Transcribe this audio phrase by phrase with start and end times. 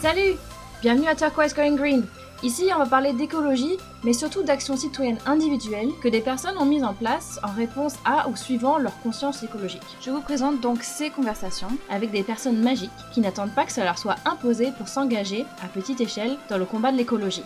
[0.00, 0.36] Salut
[0.80, 2.06] Bienvenue à Turquoise Going Green.
[2.42, 6.84] Ici, on va parler d'écologie, mais surtout d'actions citoyennes individuelles que des personnes ont mises
[6.84, 9.82] en place en réponse à ou suivant leur conscience écologique.
[10.00, 13.84] Je vous présente donc ces conversations avec des personnes magiques qui n'attendent pas que ça
[13.84, 17.44] leur soit imposé pour s'engager à petite échelle dans le combat de l'écologie.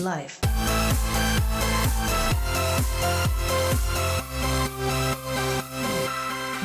[0.00, 0.47] Everything
[2.78, 3.18] changes.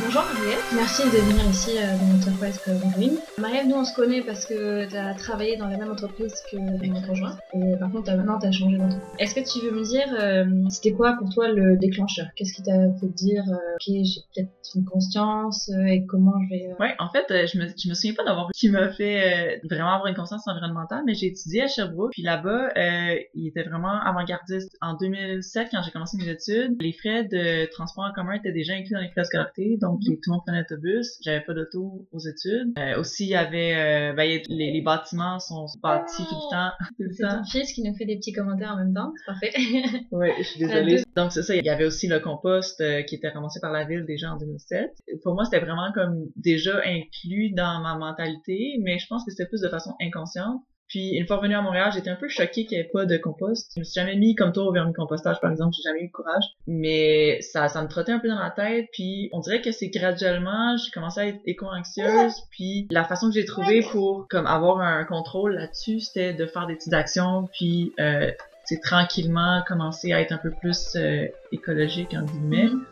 [0.06, 2.60] Bonjour Marielle, merci de venir ici euh, dans Turquoise
[2.96, 3.14] Green.
[3.40, 6.58] Marielle, nous on se connaît parce que tu as travaillé dans la même entreprise que
[6.58, 7.38] mon conjoint.
[7.54, 9.08] Et par contre, maintenant tu as changé d'entreprise.
[9.20, 12.28] Est-ce que tu veux me dire, euh, c'était quoi pour toi le déclencheur?
[12.36, 16.50] Qu'est-ce qui t'a fait dire, euh, ok, j'ai peut-être une conscience euh, et comment je
[16.50, 16.68] vais.
[16.72, 19.58] euh, Ouais, en fait, euh, je me, je me souviens pas d'avoir qui m'a fait
[19.64, 23.48] euh, vraiment avoir une conscience environnementale, mais j'ai étudié à Sherbrooke, puis là-bas, euh, il
[23.48, 24.76] était vraiment avant-gardiste.
[24.82, 28.74] En 2007, quand j'ai commencé mes études, les frais de transport en commun étaient déjà
[28.74, 31.18] inclus dans les frais scolarité, donc les- tout le monde prenait l'autobus.
[31.22, 32.74] J'avais pas d'auto aux études.
[32.78, 36.36] Euh, aussi, il y avait, euh, ben, y a- les, les bâtiments sont bâtis tout
[36.36, 36.72] le temps,
[37.18, 39.54] C'est ton fils qui nous fait des petits commentaires en même temps, c'est parfait.
[40.12, 41.04] Ouais, je suis désolée.
[41.16, 43.86] Donc c'est ça, il y avait aussi le compost euh, qui était ramassé par la
[43.86, 44.92] ville déjà en 2007.
[45.24, 49.48] Pour moi, c'était vraiment comme déjà inclus dans ma mentalité, mais je pense que c'était
[49.48, 50.62] plus de façon inconsciente.
[50.94, 53.18] Puis une fois revenue à Montréal, j'étais un peu choquée qu'il n'y ait pas de
[53.18, 53.72] compost.
[53.74, 56.12] Je me suis jamais mis comme toi au vermicompostage, par exemple, j'ai jamais eu le
[56.12, 56.44] courage.
[56.68, 58.90] Mais ça, ça me trottait un peu dans la tête.
[58.94, 62.44] Puis on dirait que c'est graduellement, j'ai commencé à être éco-anxieuse.
[62.52, 66.68] Puis la façon que j'ai trouvé pour comme avoir un contrôle là-dessus, c'était de faire
[66.68, 67.50] des petites actions.
[67.52, 68.30] Puis euh,
[68.64, 72.68] c'est tranquillement commencer à être un peu plus euh, écologique en guillemets.
[72.68, 72.86] Mhm.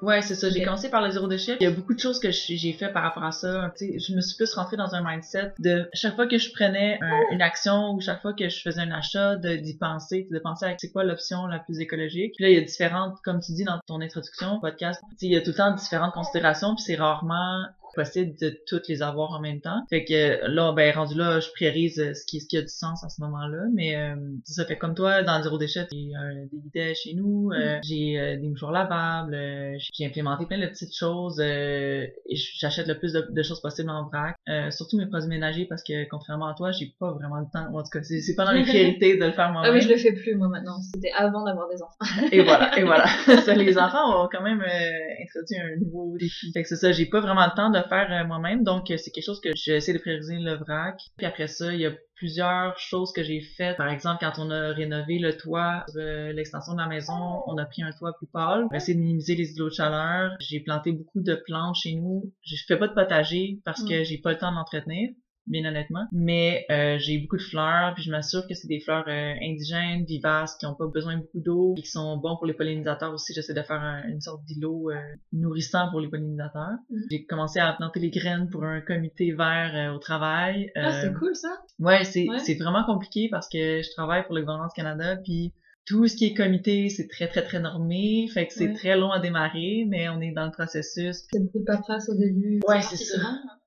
[0.00, 0.48] Ouais, c'est ça.
[0.48, 1.56] J'ai commencé par le zéro déchet.
[1.60, 3.72] Il y a beaucoup de choses que j'ai fait par rapport à ça.
[3.76, 6.52] Tu sais, je me suis plus rentrée dans un mindset de chaque fois que je
[6.52, 10.28] prenais un- une action ou chaque fois que je faisais un achat, de d'y penser,
[10.30, 12.34] de penser à c'est quoi l'option la plus écologique.
[12.36, 15.26] Puis là, il y a différentes, comme tu dis dans ton introduction podcast, tu sais,
[15.26, 17.64] il y a tout le temps différentes considérations, puis c'est rarement
[18.02, 19.82] possible de toutes les avoir en même temps.
[19.90, 22.68] Fait que là, ben rendu là, je priorise euh, ce qui, ce qui a du
[22.68, 23.64] sens à ce moment-là.
[23.74, 24.14] Mais euh,
[24.44, 27.78] ça fait comme toi, dans le zéro déchet, j'ai euh, des bidets chez nous, euh,
[27.82, 31.40] j'ai euh, des mouchoirs lavables, euh, j'ai implémenté plein de petites choses.
[31.40, 34.36] euh, et j'achète le plus de, de choses possible en vrac.
[34.48, 37.66] Euh, surtout mes produits ménagers parce que contrairement à toi, j'ai pas vraiment le temps.
[37.74, 39.74] En tout cas, c'est c'est pas dans les priorités de le faire Ah moi-même.
[39.74, 42.26] oui, je le fais plus moi maintenant, c'était avant d'avoir des enfants.
[42.32, 43.06] Et voilà, et voilà.
[43.44, 46.50] Ça, les enfants ont quand même euh, introduit un nouveau défi.
[46.52, 48.96] Fait que c'est ça, j'ai pas vraiment le temps de faire euh, moi-même, donc euh,
[48.96, 50.98] c'est quelque chose que j'essaie de prioriser le vrac.
[51.16, 53.76] Puis après ça, il y a plusieurs choses que j'ai faites.
[53.76, 57.56] Par exemple, quand on a rénové le toit sur euh, l'extension de la maison, on
[57.56, 60.32] a pris un toit plus pâle pour essayer de minimiser les îlots de chaleur.
[60.40, 62.32] J'ai planté beaucoup de plantes chez nous.
[62.42, 65.10] Je fais pas de potager parce que j'ai pas le temps de l'entretenir
[65.48, 66.06] bien honnêtement.
[66.12, 70.04] Mais euh, j'ai beaucoup de fleurs, puis je m'assure que c'est des fleurs euh, indigènes,
[70.04, 73.32] vivaces, qui ont pas besoin de beaucoup d'eau, qui sont bons pour les pollinisateurs aussi.
[73.34, 74.94] J'essaie de faire un- une sorte d'îlot euh,
[75.32, 76.78] nourrissant pour les pollinisateurs.
[76.90, 77.02] Mhm.
[77.10, 80.70] J'ai commencé à planter les graines pour un comité vert euh, au travail.
[80.76, 81.48] Ah, Euh, c'est cool ça.
[81.78, 82.38] Ouais, c'est Ouais.
[82.38, 85.52] c'est vraiment compliqué parce que je travaille pour le gouvernement du Canada, puis
[85.86, 88.26] tout ce qui est comité, c'est très, très, très normé.
[88.34, 88.74] Fait que c'est Ouais.
[88.74, 91.24] très long à démarrer, mais on est dans le processus.
[91.32, 92.60] C'est beaucoup de paperasse au début.
[92.68, 93.16] Ouais, c'est ça.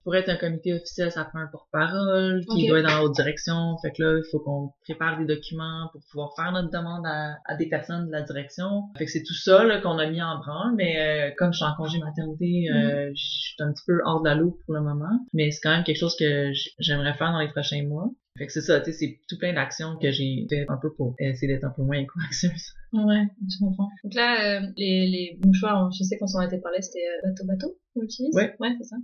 [0.04, 3.14] Pour être un comité officiel, ça prend un porte-parole qui doit être dans la haute
[3.14, 3.78] direction.
[3.82, 7.38] Fait que là, il faut qu'on prépare des documents pour pouvoir faire notre demande à,
[7.46, 8.84] à des personnes de la direction.
[8.98, 10.74] Fait que c'est tout ça là, qu'on a mis en branle.
[10.76, 14.22] Mais euh, comme je suis en congé maternité, euh, je suis un petit peu hors
[14.22, 15.20] de la loupe pour le moment.
[15.34, 18.10] Mais c'est quand même quelque chose que j'aimerais faire dans les prochains mois.
[18.42, 20.92] Fait que c'est ça, tu sais, c'est tout plein d'actions que j'ai fait un peu
[20.96, 22.52] pour essayer d'être un peu moins éco-anxieuse.
[22.94, 23.88] Ouais, je comprends.
[24.04, 27.78] Donc là, euh, les, les mouchoirs, je sais qu'on s'en était parlé, c'était euh, bateau-bateau
[27.94, 28.54] qu'on utilise Ouais.
[28.60, 28.98] Ouais, c'est ça.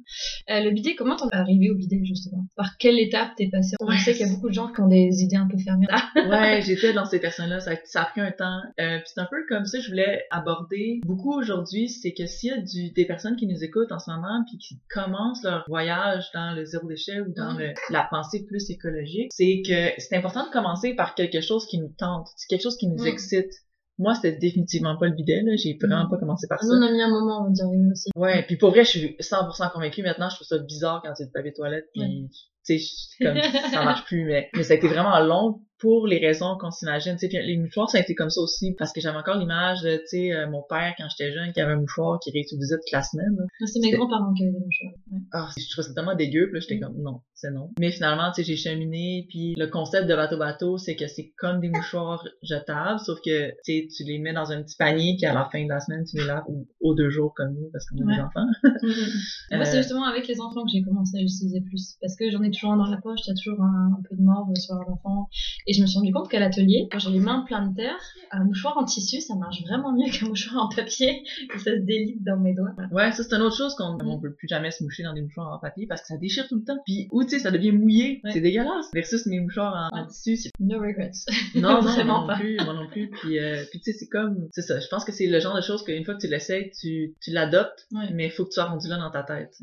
[0.49, 2.45] Euh, le bidet, comment t'en es arrivé au bidet, justement?
[2.57, 3.77] Par quelle étape t'es passé?
[3.79, 3.95] On Ouais.
[3.99, 5.87] sait qu'il y a beaucoup de gens qui ont des idées un peu fermées.
[6.29, 8.59] Ouais, j'étais dans ces personnes-là, ça, a- ça a pris un temps.
[8.81, 12.25] Euh, puis c'est un peu comme ça que je voulais aborder beaucoup aujourd'hui, c'est que
[12.25, 15.43] s'il y a du, des personnes qui nous écoutent en ce moment puis qui commencent
[15.45, 19.91] leur voyage dans le zéro déchet ou dans le- la pensée plus écologique, c'est que
[20.01, 23.03] c'est important de commencer par quelque chose qui nous tente, c'est quelque chose qui nous
[23.03, 23.07] Mm.
[23.07, 23.51] excite.
[24.00, 25.56] Moi, c'était définitivement pas le bidet, là.
[25.56, 26.09] J'ai vraiment Mm.
[26.12, 26.68] pas commencé par ça.
[26.68, 28.09] nous, on a mis un moment, on va dire oui aussi.
[28.15, 30.29] Ouais, puis pour vrai, je suis 100% convaincue maintenant.
[30.29, 32.29] Je trouve ça bizarre quand c'est du papier toilette, puis
[32.65, 33.38] tu sais, comme
[33.71, 34.25] ça marche plus.
[34.25, 37.15] Mais, mais ça a été vraiment long pour les raisons qu'on s'imagine.
[37.18, 39.81] Tu sais, les mouchoirs, ça a été comme ça aussi, parce que j'avais encore l'image
[39.81, 42.75] de, tu sais, euh, mon père, quand j'étais jeune, qui avait un mouchoir qui réutilisait
[42.77, 43.38] toute la semaine.
[43.62, 44.94] Ah, C'est mes grands-parents qui avaient des mouchoirs.
[45.12, 45.19] Ouais.
[45.33, 47.71] Ah, je trouvais ça tellement dégueu, puis j'étais comme, non, c'est non.
[47.79, 51.33] Mais finalement, tu sais, j'ai cheminé, puis le concept de bateau bateau, c'est que c'est
[51.38, 55.15] comme des mouchoirs jetables, sauf que, tu sais, tu les mets dans un petit panier,
[55.18, 57.53] puis à la fin de la semaine, tu les laves ou aux deux jours comme
[57.53, 58.47] nous, parce qu'on a des enfants.
[59.51, 61.97] Et moi, Euh, c'est justement avec les enfants que j'ai commencé à l'utiliser plus.
[62.01, 64.21] Parce que j'en ai toujours un dans la poche, a toujours un, un peu de
[64.24, 65.29] mort sur leurs enfants.
[65.67, 67.99] Et je me suis rendu compte qu'à l'atelier, quand j'ai les mains pleines de terre,
[68.31, 71.23] un mouchoir en tissu, ça marche vraiment mieux qu'un mouchoir en papier.
[71.53, 72.71] Et ça se délite dans mes doigts.
[72.91, 75.21] Ouais, ça c'est une autre chose qu'on on peut plus jamais se moucher dans des
[75.21, 76.77] mouchoirs en papier parce que ça déchire tout le temps.
[76.85, 78.31] Puis ou tu sais ça devient mouillé, Ouais.
[78.31, 78.87] c'est dégueulasse.
[78.93, 81.11] Versus mes mouchoirs en, en tissu, c'est No regrets.
[81.55, 82.35] non, non, Vraiment moi non pas.
[82.39, 83.09] plus, moi non plus.
[83.21, 84.79] Puis euh, puis tu sais c'est comme c'est ça.
[84.79, 87.31] Je pense que c'est le genre de choses qu'une fois que tu l'essayes, tu tu
[87.31, 88.09] l'adoptes, Ouais.
[88.13, 89.53] mais il faut que tu sois rendu là dans ta tête.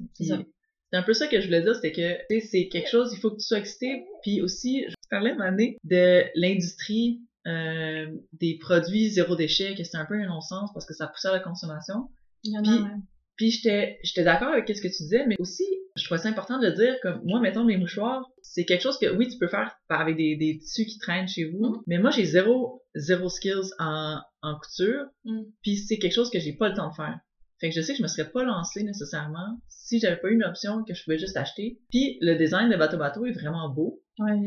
[0.90, 3.10] C'est un peu ça que je voulais dire, c'était que tu sais c'est quelque chose,
[3.12, 4.04] il faut que tu sois excité.
[4.22, 4.84] Puis aussi,
[5.14, 10.70] parlais année de l'industrie euh, des produits zéro déchet, que c'est un peu un non-sens
[10.72, 12.08] parce que ça poussait à la consommation.
[12.44, 13.00] Il y en a, Puis- ouais.
[13.36, 15.64] Puis j'étais j'étais d'accord avec ce que tu disais, mais aussi
[15.96, 19.10] je trouvais ça important de dire comme moi mettons mes mouchoirs, c'est quelque chose que
[19.16, 21.82] oui tu peux faire avec des, des tissus qui traînent chez vous, Mhm.
[21.88, 25.46] mais moi j'ai zéro zéro skills en, en couture, Mhm.
[25.62, 27.18] puis c'est quelque chose que j'ai pas le temps de faire.
[27.60, 30.34] Fait que je sais que je me serais pas lancée nécessairement si j'avais pas eu
[30.34, 31.78] une option que je pouvais juste acheter.
[31.90, 34.00] Puis le design de bateau bateau est vraiment beau.
[34.18, 34.38] Ouais.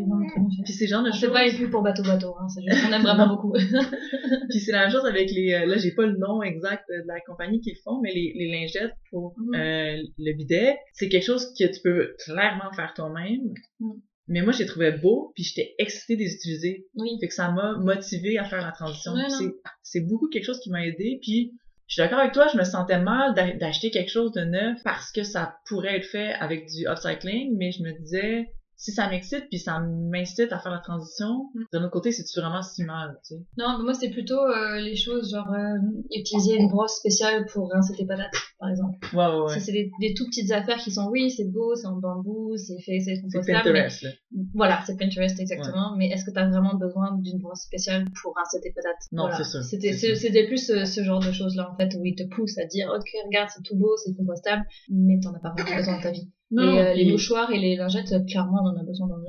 [0.64, 1.34] Puis c'est genre de C'est choses.
[1.34, 3.54] pas écrit pour bateau bateau, hein, c'est juste qu'on aime vraiment beaucoup.
[4.50, 5.54] Puis c'est la même chose avec les.
[5.54, 8.14] euh, là, j'ai pas le nom exact euh, de la compagnie qui le font, mais
[8.14, 9.56] les, les lingettes pour Mhm.
[9.56, 13.42] euh, le bidet, c'est quelque chose que tu peux clairement faire toi-même.
[13.80, 13.94] Mhm.
[14.30, 16.86] Mais moi, j'ai trouvé beau, puis j'étais excitée de les utiliser.
[16.96, 17.12] oui.
[17.22, 19.14] Fait que ça m'a motivé à faire la transition.
[19.14, 19.46] Ouais, c'est,
[19.84, 21.20] c'est beaucoup quelque chose qui m'a aidé.
[21.22, 21.54] Puis
[21.88, 24.80] je suis d'accord avec toi, je me sentais mal d'a- d'acheter quelque chose de neuf
[24.84, 28.48] parce que ça pourrait être fait avec du upcycling, mais je me disais
[28.78, 31.64] si ça m'excite puis ça m'incite à faire la transition, Mm.
[31.74, 33.42] d'un autre côté, c'est-tu vraiment si mal, tu sais?
[33.58, 35.78] Non, mais moi c'est plutôt euh, les choses genre euh,
[36.12, 38.98] utiliser une brosse spéciale pour rincer tes patates, par exemple.
[39.14, 39.54] Ouais, ouais, ouais.
[39.54, 42.56] Ça c'est des, des tout petites affaires qui sont oui, c'est beau, c'est en bambou,
[42.58, 43.48] c'est fait, c'est C'est compostable.
[43.48, 44.10] mais- Pinterest, là.
[44.54, 45.96] Voilà, c'est Pinterest exactement.
[45.98, 48.94] Mais est-ce que tu as vraiment besoin d'une brosse spéciale pour rincer tes patates?
[49.12, 49.38] Non, Voilà.
[49.38, 51.94] c'est sûr, C'était c'est c'est- c'était plus ce, ce genre de choses là en fait
[51.98, 55.34] où ils te poussent à dire ok regarde c'est tout beau, c'est compostable, mais t'en
[55.34, 56.30] as pas vraiment besoin dans ta vie.
[56.52, 59.18] Non, et euh, les mouchoirs et les lingettes, euh, clairement on en a besoin dans
[59.18, 59.26] le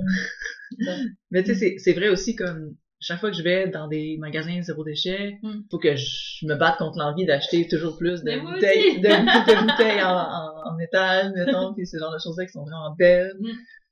[1.30, 4.16] Mais tu sais, c'est- c'est vrai aussi comme chaque fois que je vais dans des
[4.18, 5.60] magasins zéro déchet, Mm.
[5.70, 10.02] faut que je me batte contre l'envie d'acheter toujours plus de bouteilles, de, de bouteilles
[10.02, 13.32] en, en, en métal, mettons, puis ce genre de choses-là qui sont vraiment belles.
[13.40, 13.48] Mm.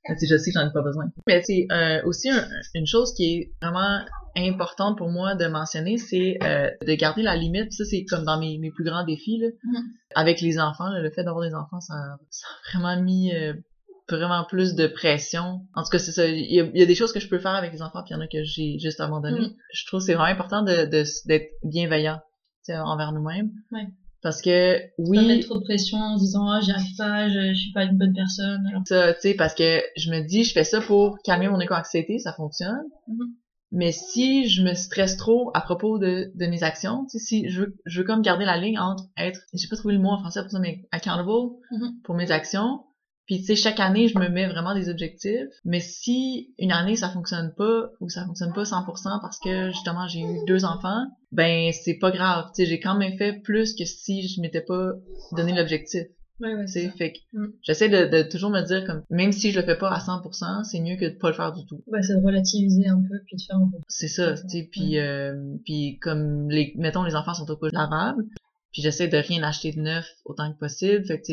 [0.09, 1.05] Mais tu sais, je sais que j'en ai pas besoin.
[1.27, 3.99] Mais c'est euh, aussi un- une chose qui est vraiment
[4.37, 7.71] importante pour moi de mentionner, c'est euh, de garder la limite.
[7.73, 9.47] Ça, c'est comme dans mes, mes plus grands défis là.
[9.63, 9.77] Mm.
[10.15, 10.89] avec les enfants.
[10.89, 11.93] là, le fait d'avoir des enfants, ça,
[12.29, 13.53] ça a vraiment mis euh,
[14.09, 15.61] vraiment plus de pression.
[15.75, 16.25] En tout cas, c'est ça.
[16.27, 18.03] Il y, a, il y a des choses que je peux faire avec les enfants,
[18.03, 19.41] puis il y en a que j'ai juste abandonné.
[19.41, 19.53] Mm.
[19.73, 22.19] Je trouve que c'est vraiment important de de- d'être bienveillant
[22.69, 23.49] envers nous-mêmes.
[23.71, 23.87] Ouais.
[24.21, 27.49] Parce que Pas oui, mettre trop de pression en disant ah j'y arrive pas, je,
[27.49, 28.65] je suis pas une bonne personne.
[28.67, 31.59] Alors, ça, tu sais, parce que je me dis, je fais ça pour calmer mon
[31.59, 32.83] éco-anxiété, ça fonctionne.
[33.07, 33.33] Mhm.
[33.71, 37.49] Mais si je me stresse trop à propos de, de mes actions, tu sais, si
[37.49, 40.09] je veux, je veux comme garder la ligne entre être, j'ai pas trouvé le mot
[40.09, 41.29] en français pour ça, mais accountable
[41.71, 42.01] Mhm.
[42.03, 42.79] pour mes actions.
[43.27, 45.49] Puis tu sais, chaque année, je me mets vraiment des objectifs.
[45.65, 50.07] Mais si une année ça fonctionne pas ou ça fonctionne pas 100% parce que justement
[50.07, 52.45] j'ai eu deux enfants, ben c'est pas grave.
[52.55, 54.93] Tu sais, j'ai quand même fait plus que si je m'étais pas
[55.33, 56.03] donné l'objectif.
[56.39, 57.47] ouais, ouais, Tu c'est fait que Mm.
[57.63, 60.63] j'essaie de, de toujours me dire comme même si je le fais pas à 100%,
[60.63, 61.83] c'est mieux que de pas le faire du tout.
[61.87, 63.77] Ouais, c'est de relativiser un peu puis de faire un peu.
[63.89, 65.33] C'est ça, tu sais, puis euh,
[65.65, 68.23] puis comme les mettons les enfants sont au couches lavables,
[68.71, 71.25] puis j'essaie de rien acheter de neuf autant que possible, fait que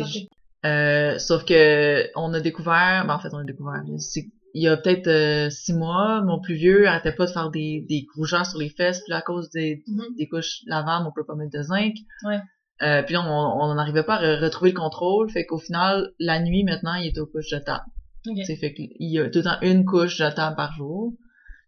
[0.64, 4.26] euh, sauf que on a découvert, ben en fait on a découvert, c'est
[4.56, 7.85] il y a peut-être euh, six mois, mon plus vieux arrêtait pas de faire des,
[7.88, 10.14] des rougeurs sur les fesses, puis là, à cause des, Mhm.
[10.16, 11.94] des couches lavables, on peut pas mettre de zinc.
[12.25, 12.38] Ouais.
[12.83, 16.12] Euh, puis là, on on n'arrivait pas à re- retrouver le contrôle, fait qu'au final,
[16.21, 17.85] la nuit, maintenant, il est aux couches jetables.
[18.28, 18.37] Ok.
[18.37, 21.12] Tu sais, fait qu'il y a tout le temps une couche jetable par jour.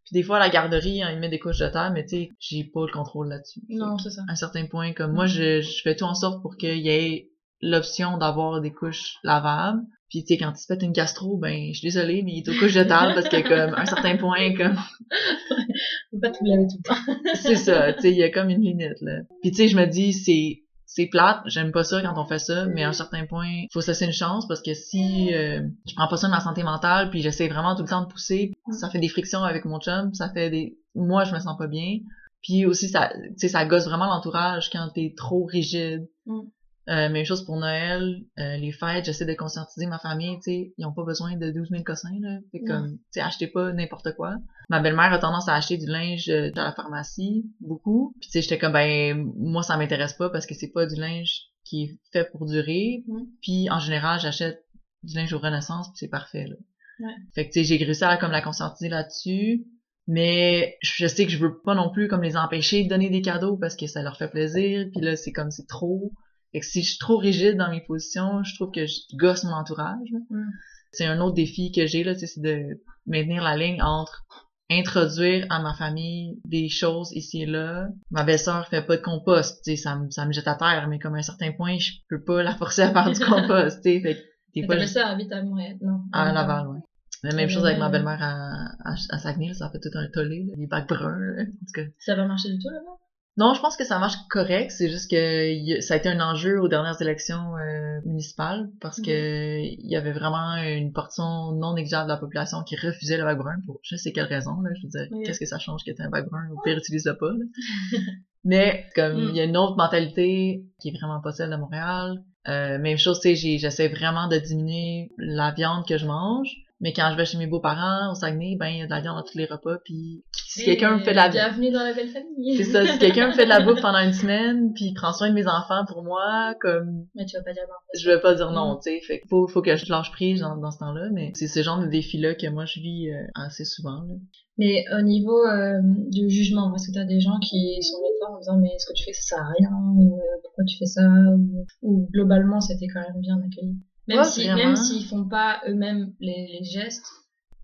[0.05, 2.29] Puis des fois, à la garderie, hein, il met des couches jetables, mais tu sais,
[2.39, 3.63] j'ai pas le contrôle là-dessus.
[3.69, 4.23] Non, c'est ça.
[4.29, 6.89] À un certain point, comme moi, je, je fais tout en sorte pour qu'il y
[6.91, 9.83] ait l'option d'avoir des couches lavables.
[10.09, 12.39] Puis tu sais, quand il se pète une gastro, ben, je suis désolée, mais il
[12.39, 14.77] est aux couches jetables parce que comme, à un certain point, comme,
[16.11, 17.35] Faut pas tout laver tout le temps.
[17.35, 19.23] c'est ça, tu sais, il y a comme une limite, là.
[19.43, 22.39] Puis tu sais, je me dis, c'est, c'est plate, j'aime pas ça quand on fait
[22.39, 25.61] ça, mais à un certain point, faut se laisser une chance parce que si euh,
[25.87, 28.07] je prends pas ça de ma santé mentale, puis j'essaie vraiment tout le temps de
[28.07, 30.79] pousser, ça fait des frictions avec mon chum, ça fait des...
[30.95, 31.99] Moi, je me sens pas bien.
[32.43, 36.09] Puis aussi, ça, tu sais, ça gosse vraiment l'entourage quand t'es trop rigide.
[36.27, 36.43] Mm.
[36.89, 40.75] Euh, même chose pour Noël, euh, les fêtes, j'essaie de conscientiser ma famille, tu sais,
[40.79, 42.39] ils ont pas besoin de 12 000 cossins, là.
[42.53, 44.37] Fait comme, tu sais, achetez pas n'importe quoi.
[44.69, 48.15] Ma belle-mère a tendance à acheter du linge euh, à la pharmacie, beaucoup.
[48.21, 50.95] Puis tu sais, j'étais comme, ben, moi, ça m'intéresse pas parce que c'est pas du
[50.95, 53.03] linge qui est fait pour durer.
[53.09, 53.23] Mm.
[53.43, 54.65] Puis en général, j'achète
[55.03, 56.57] du linge au Renaissance, puis c'est parfait, là.
[57.01, 57.15] Ouais.
[57.35, 59.67] Fait que, tu sais, j'ai réussi à comme la conscientiser là-dessus.
[60.09, 63.23] Mais je sais que je veux pas non plus comme les empêcher de donner des
[63.23, 64.87] cadeaux parce que ça leur fait plaisir.
[64.93, 66.13] Puis là, c'est comme c'est trop.
[66.57, 69.45] Fait que si je suis trop rigide dans mes positions, je trouve que je gosse
[69.45, 70.09] mon entourage.
[70.31, 70.49] Mm.
[70.91, 74.25] C'est un autre défi que j'ai là, c'est de maintenir la ligne entre
[74.71, 77.89] introduire à ma famille des choses ici et là.
[78.11, 80.87] Ma belle-sœur fait pas de compost, tu sais, ça me, ça me jette à terre,
[80.89, 83.83] mais comme à un certain point, je peux pas la forcer à faire du compost,
[83.83, 84.01] tu sais.
[84.01, 84.21] Fait que
[84.55, 86.01] des fois, je- habite à Montréal, non?
[86.15, 86.81] À Laval, ouais.
[87.23, 90.09] La même chose avec ma belle-mère à, à, à Saguenay, là, ça fait tout un
[90.09, 91.43] tollé, là, les bacs bruns, là.
[91.43, 91.83] En tout cas.
[91.99, 92.97] Ça va marcher du tout là-bas?
[93.39, 96.59] Non, je pense que ça marche correct, c'est juste que ça a été un enjeu
[96.59, 102.07] aux dernières élections euh, municipales parce que il y avait vraiment une portion non négligeable
[102.09, 104.71] de la population qui refusait le bac brun pour je sais quelle raison, là.
[104.75, 105.23] Je veux dire, Oui.
[105.25, 106.49] qu'est-ce que ça change que t'aies un bac brun?
[106.55, 107.45] Au pire, utilise-le pas, là.
[108.45, 109.29] Mais comme Mm.
[109.31, 112.23] il y a une autre mentalité qui est vraiment pas celle de Montréal.
[112.49, 116.49] Euh, même chose, tu sais, j'essaie vraiment de diminuer la viande que je mange.
[116.81, 119.01] Mais quand je vais chez mes beaux-parents au Saguenay, ben il y a de la
[119.01, 119.79] viande dans tous les repas.
[119.85, 122.57] Puis si quelqu'un me fait de la Bienvenue dans la belle famille.
[122.57, 125.31] c'est ça, si quelqu'un me fait de la bouffe pendant une semaine, puis prend soin
[125.31, 127.75] de mes enfants pour moi, comme Mais tu vas pas dire non.
[127.99, 128.79] je vais pas dire non, Mm.
[128.85, 129.01] tu sais.
[129.07, 131.81] Fait faut, faut que je lâche prise dans, dans ce temps-là, mais c'est ce genre
[131.81, 134.03] de défi-là que moi je vis euh, assez souvent.
[134.03, 134.15] Là.
[134.59, 135.81] Mais au niveau euh,
[136.11, 138.93] du jugement, parce que t'as des gens qui sont venus en disant mais ce que
[138.95, 142.61] tu fais ça sert à rien, ou euh, pourquoi tu fais ça, ou, ou globalement
[142.61, 143.77] c'était quand même bien accueilli?
[144.09, 144.57] Même Ouais, si vraiment.
[144.65, 147.07] même s'ils font pas eux-mêmes les, les gestes,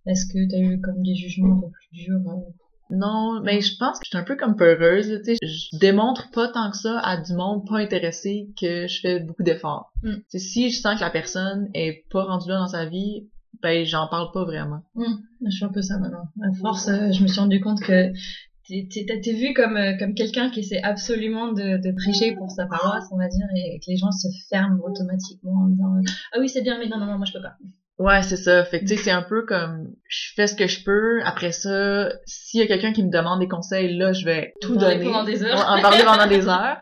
[0.07, 2.51] est-ce que t'as eu comme des jugements un peu plus durs euh,
[2.91, 5.37] Non, mais je pense que je suis un peu comme peureuse, tu sais.
[5.41, 9.45] Je démontre pas tant que ça à du monde pas intéressé que je fais beaucoup
[9.45, 9.93] d'efforts.
[10.03, 10.15] Mm.
[10.31, 13.29] Tu Si je sens que la personne est pas rendue là dans sa vie,
[13.63, 14.81] ben j'en parle pas vraiment.
[14.97, 16.25] Je suis un peu ça maintenant.
[16.43, 18.13] À force, euh, je me suis rendu compte que
[18.67, 23.09] t'es vu comme euh, comme quelqu'un qui essaie absolument de, de prêcher pour sa paroisse,
[23.11, 26.63] on va dire, et que les gens se ferment automatiquement en disant ah oui c'est
[26.63, 27.57] bien mais non non non moi je peux pas.
[28.03, 28.65] Ouais, c'est ça.
[28.65, 31.21] Fait que, tu sais, c'est un peu comme, je fais ce que je peux.
[31.25, 34.75] Après ça, s'il y a quelqu'un qui me demande des conseils, là, je vais tout
[34.79, 35.05] Parler donner.
[35.11, 35.67] pendant des heures.
[35.69, 36.79] En parler pendant des heures.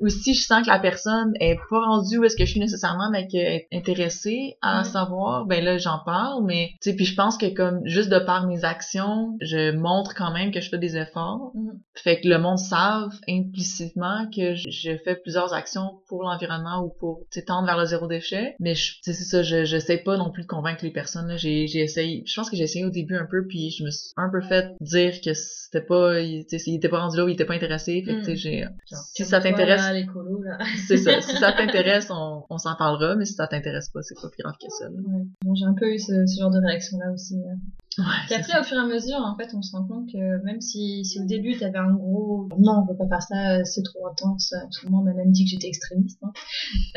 [0.00, 2.60] Ou si je sens que la personne est pas rendue où est-ce que je suis
[2.60, 6.44] nécessairement, mais qu'elle est intéressée à savoir, ben là, j'en parle.
[6.44, 10.14] Mais, tu sais, puis je pense que comme, juste de par mes actions, je montre
[10.14, 11.52] quand même que je fais des efforts.
[11.54, 11.78] Mhm.
[11.94, 16.90] Fait que le monde savent implicitement que je je fais plusieurs actions pour l'environnement ou
[16.98, 18.54] pour sais, tendre vers le zéro déchet.
[18.60, 21.28] Mais je- tu sais, c'est ça, je j'essaie pas non plus convaincre les personnes.
[21.28, 21.36] là.
[21.36, 24.10] J'ai essayé, je pense que j'ai essayé au début un peu, puis je me suis
[24.16, 27.44] un peu fait dire que c'était pas, il, il était pas rendu là, il était
[27.44, 28.02] pas intéressé.
[28.04, 28.36] Fait que Mm.
[28.36, 30.58] j'ai, Genre, si ça t'intéresse, là, là.
[30.88, 31.20] c'est ça.
[31.20, 33.14] Si ça t'intéresse, on, on s'en parlera.
[33.16, 34.84] Mais si ça t'intéresse pas, c'est pas plus grave que ça.
[34.86, 34.90] là.
[34.96, 35.24] Ouais.
[35.44, 37.36] Bon, j'ai un peu eu ce, ce genre de réaction là aussi.
[37.38, 37.54] euh.
[37.98, 40.06] Ouais, Puis c'est après, au fur et à mesure, en fait, on se rend compte
[40.12, 43.64] que même si, si au début, t'avais un gros «non, on peut pas faire ça,
[43.64, 46.20] c'est trop intense», que moi, on m'a même dit que j'étais extrémiste.
[46.22, 46.32] Hein.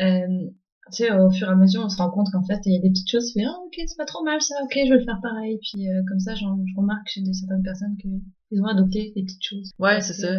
[0.00, 0.50] Euh,
[0.92, 2.76] tu sais, au fur et à mesure, on se rend compte qu'en fait, il y
[2.76, 4.90] a des petites choses, tu fais «ah, ok, c'est pas trop mal ça, ok, je
[4.90, 5.58] vais le faire pareil».
[5.62, 6.44] Puis euh, comme ça, je
[6.76, 9.70] remarque chez des, certaines personnes qu'ils ont adopté des petites choses.
[9.78, 10.32] Ouais, c'est ça.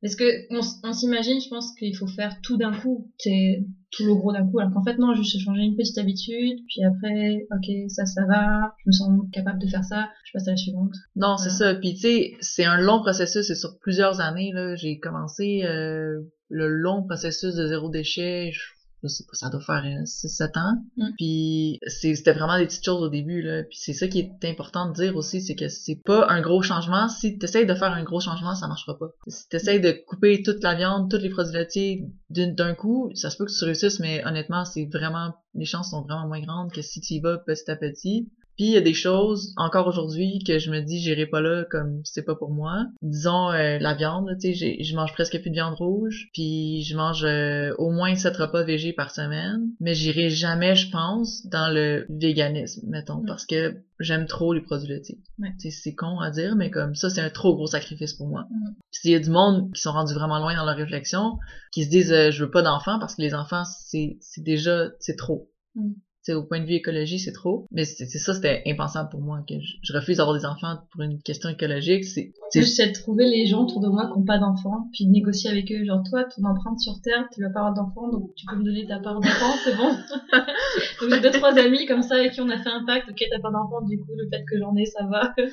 [0.00, 4.04] Parce que on, on s'imagine, je pense qu'il faut faire tout d'un coup, c'est tout
[4.04, 7.46] le gros d'un coup, alors qu'en fait non, juste changer une petite habitude, puis après,
[7.50, 10.56] ok, ça, ça va, je me sens capable de faire ça, je passe à la
[10.56, 10.94] suivante.
[11.16, 11.74] Non, c'est ça.
[11.74, 14.76] Puis tu sais, c'est un long processus, c'est sur plusieurs années là.
[14.76, 18.50] J'ai commencé euh, le long processus de zéro déchet.
[18.52, 18.60] Je,
[19.02, 20.74] je sais pas, ça doit faire 6-7 ans.
[20.96, 21.08] Mm.
[21.16, 23.62] Puis c'est- c'était vraiment des petites choses au début là.
[23.64, 26.62] Puis c'est ça qui est important de dire aussi, c'est que c'est pas un gros
[26.62, 27.08] changement.
[27.08, 29.08] Si t'essayes de faire un gros changement, ça marchera pas.
[29.28, 33.36] Si t'essayes de couper toute la viande, tous les produits laitiers d'un coup, ça se
[33.36, 36.82] peut que tu réussisses, mais honnêtement, c'est vraiment les chances sont vraiment moins grandes que
[36.82, 38.30] si tu y vas petit à petit.
[38.58, 41.64] Puis il y a des choses encore aujourd'hui que je me dis j'irai pas là
[41.70, 42.86] comme c'est pas pour moi.
[43.02, 46.96] Disons euh, la viande, tu sais, je mange presque plus de viande rouge, puis je
[46.96, 51.72] mange euh, au moins sept repas végés par semaine, mais j'irai jamais, je pense, dans
[51.72, 53.26] le véganisme, mettons, Mm.
[53.26, 55.20] parce que j'aime trop les produits laitiers.
[55.38, 55.52] Ouais.
[55.70, 58.46] C'est con à dire, mais comme ça c'est un trop gros sacrifice pour moi.
[58.50, 58.74] Mm.
[58.90, 61.38] Puis il y a du monde qui sont rendus vraiment loin dans leur réflexion,
[61.72, 64.88] qui se disent euh, je veux pas d'enfants parce que les enfants c'est c'est déjà
[64.98, 65.48] c'est trop.
[65.76, 65.92] Mm.
[66.34, 67.66] Au point de vue écologie, c'est trop.
[67.72, 71.02] Mais c'est ça, c'était impensable pour moi, que je, je refuse d'avoir des enfants pour
[71.02, 72.04] une question écologique.
[72.04, 75.10] C'est, j'essaie de trouver les gens autour de moi qui n'ont pas d'enfants, puis de
[75.10, 75.84] négocier avec eux.
[75.84, 78.86] Genre, toi, ton empreinte sur Terre, tu vas pas d'enfants, donc tu peux me donner
[78.86, 79.90] ta part d'enfant, c'est bon.
[81.00, 83.08] donc j'ai deux, trois amis comme ça avec qui on a fait un pacte.
[83.10, 85.34] Ok, t'as pas d'enfant, du coup, le fait que j'en ai, ça va.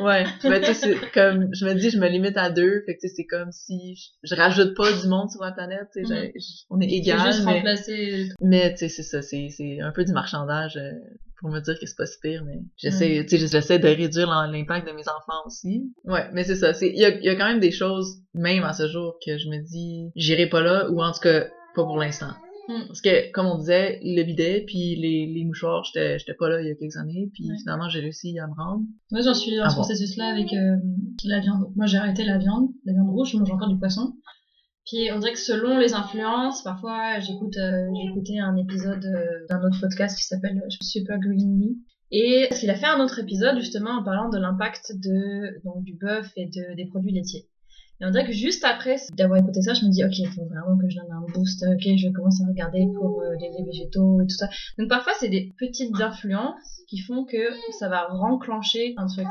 [0.00, 3.08] Ouais, ben, tu sais, comme, je me dis, je me limite à deux, fait que
[3.08, 6.86] c'est comme si je, je rajoute pas du monde sur la planète, j- on est
[6.90, 8.28] égal, juste mais, remplacer.
[8.40, 10.90] mais tu sais, c'est ça, c'est un peu du marchandage euh,
[11.40, 14.28] pour me dire que c'est pas si pire, mais j'essaie, tu sais, j'essaie de réduire
[14.28, 15.90] l'im- l'impact de mes enfants aussi.
[16.04, 18.72] Ouais, mais c'est ça, il y a, y a quand même des choses, même à
[18.74, 21.96] ce jour, que je me dis, j'irai pas là, ou en tout cas, pas pour
[21.98, 22.32] l'instant.
[22.68, 22.86] Mm.
[22.88, 26.68] Parce que, comme on disait, le bidet, puis les, les mouchoirs, j'étais, pas là il
[26.68, 27.56] y a quelques années, puis Ouais.
[27.62, 28.82] finalement, j'ai réussi à me rendre.
[29.10, 29.80] Moi, j'en suis dans Ah ce bon.
[29.82, 30.76] processus-là avec euh,
[31.24, 31.72] la viande.
[31.74, 34.12] Moi, j'ai arrêté la viande, la viande rouge, je mange encore du poisson.
[34.86, 39.46] Puis on dirait que selon les influences, parfois j'écoute, euh, j'ai écouté un épisode euh,
[39.48, 41.76] d'un autre podcast qui s'appelle euh, Super Green Me.
[42.12, 45.94] Et qu'il a fait un autre épisode justement en parlant de l'impact de donc du
[45.94, 47.46] bœuf et de, des produits laitiers.
[48.00, 50.44] Et on dirait que juste après d'avoir écouté ça, je me dis ok, il faut
[50.46, 51.64] vraiment que je donne un boost.
[51.72, 54.48] Ok, je commence à regarder pour les laits végétaux et tout ça.
[54.76, 59.28] Donc parfois c'est des petites influences qui font que ça va renclencher un truc.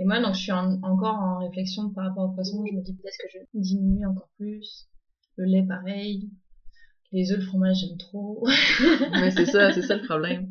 [0.00, 2.64] Et moi donc je suis en- encore en réflexion par rapport au poisson.
[2.70, 4.88] Je me dis peut-être que je vais diminuer encore plus.
[5.36, 6.30] Le lait pareil.
[7.12, 8.46] Les œufs, le fromage j'aime trop.
[9.20, 10.50] Mais c'est ça, c'est ça le problème.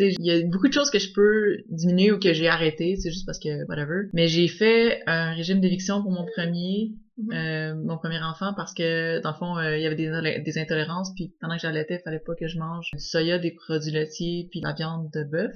[0.00, 3.10] Il y a beaucoup de choses que je peux diminuer ou que j'ai arrêté, c'est
[3.10, 4.08] juste parce que whatever.
[4.12, 7.32] Mais j'ai fait un régime d'éviction pour mon premier, Mhm.
[7.32, 10.40] euh, mon premier enfant parce que dans le fond euh, il y avait des, intolé-
[10.44, 13.50] des intolérances puis pendant que j'allaitais, il fallait pas que je mange du soya, des
[13.50, 15.50] produits laitiers puis de la viande de bœuf.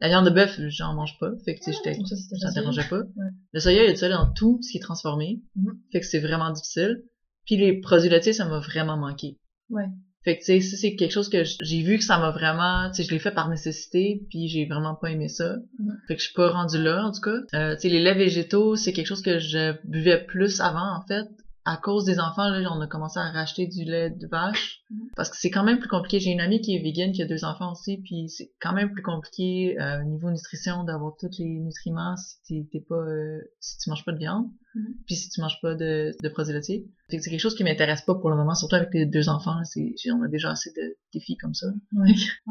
[0.00, 2.52] La viande de bœuf, j'en mange pas, fait que tu sais, j'étais Donc ça ça
[2.52, 3.00] dérangeait pas.
[3.00, 3.30] Ouais.
[3.52, 5.42] Le soya, il y a du soya dans tout ce qui est transformé.
[5.56, 5.78] Mhm.
[5.92, 7.02] Fait que c'est vraiment difficile.
[7.46, 9.38] Puis les produits laitiers, ça m'a vraiment manqué.
[9.68, 9.86] Ouais.
[10.22, 12.90] Fait que, tu sais, ça, c'est quelque chose que j'ai vu que ça m'a vraiment,
[12.90, 15.56] tu sais, je l'ai fait par nécessité, puis j'ai vraiment pas aimé ça.
[15.78, 15.98] Mhm.
[16.06, 17.38] Fait que je suis pas rendue là, en tout cas.
[17.54, 21.06] Euh, tu sais, les laits végétaux, c'est quelque chose que je buvais plus avant, en
[21.06, 21.26] fait.
[21.72, 24.80] À cause des enfants, là, on a commencé à racheter du lait de vache.
[24.90, 25.08] Mhm.
[25.14, 26.18] Parce que c'est quand même plus compliqué.
[26.18, 28.90] J'ai une amie qui est vegan, qui a deux enfants aussi, puis c'est quand même
[28.92, 33.78] plus compliqué, euh, au niveau nutrition, d'avoir tous les nutriments si t'es- pas, euh, si
[33.78, 34.46] tu manges pas de viande.
[34.74, 34.94] Mhm.
[35.06, 36.88] Puis si tu manges pas de, de produits laitiers.
[37.08, 39.54] C'est quelque chose qui m'intéresse pas pour le moment, surtout avec les deux enfants.
[39.54, 41.66] là, C'est, on a déjà assez de défis comme ça.
[41.92, 42.04] Non,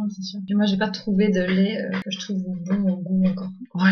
[0.10, 0.40] c'est sûr.
[0.50, 3.50] Et moi, j'ai pas trouvé de lait euh, que je trouve bon au goût encore.
[3.76, 3.92] Ouais.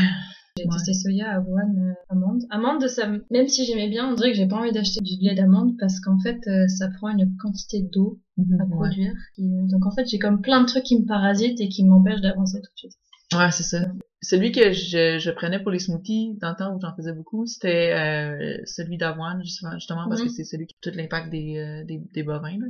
[0.58, 0.72] J'ai Ouais.
[0.74, 2.42] testé soya, avoine, euh, amande.
[2.50, 5.36] Amande, ça, même si j'aimais bien, on dirait que j'ai pas envie d'acheter du lait
[5.36, 8.70] d'amande parce qu'en fait, euh, ça prend une quantité d'eau à Ouais.
[8.70, 9.14] produire.
[9.38, 11.84] Et, euh, donc en fait, j'ai comme plein de trucs qui me parasitent et qui
[11.86, 12.94] m'empêchent d'avancer tout de suite.
[13.34, 13.86] Ouais, c'est ça.
[14.22, 17.46] Celui que je, je prenais pour les smoothies dans le temps où j'en faisais beaucoup,
[17.46, 20.28] c'était euh, celui d'avoine, justement, justement parce Mhm.
[20.28, 22.58] que c'est celui qui a tout l'impact des, des, des bovins.
[22.58, 22.68] Là.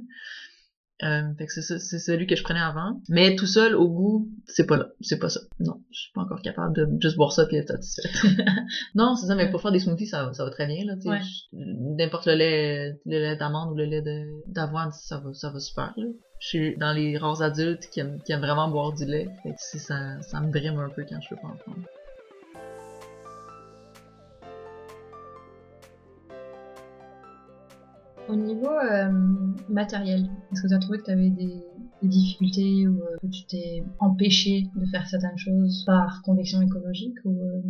[1.03, 3.01] Euh, fait que c'est celui que je prenais avant.
[3.09, 4.87] Mais tout seul, au goût, c'est pas là.
[4.99, 5.41] C'est pas ça.
[5.59, 8.11] Non, je suis pas encore capable de juste boire ça puis être satisfaite.
[8.95, 11.03] non, c'est ça, mais pour faire des smoothies, ça, ça va très bien, là, tu
[11.03, 11.09] sais.
[11.09, 11.19] Ouais.
[11.53, 14.03] N'importe le lait, le lait d'amande ou le lait
[14.47, 16.05] d'avoine, ça va, ça va super, là.
[16.39, 19.27] Je suis dans les rares adultes qui aiment, qui aiment vraiment boire du lait.
[19.41, 21.81] Fait que ça, ça me brime un peu quand je peux pas en prendre.
[28.27, 29.11] Au niveau euh,
[29.69, 31.63] matériel, est-ce que tu as trouvé que tu avais des,
[32.01, 37.17] des difficultés ou euh, que tu t'es empêché de faire certaines choses par conviction écologique
[37.23, 37.61] ou, euh,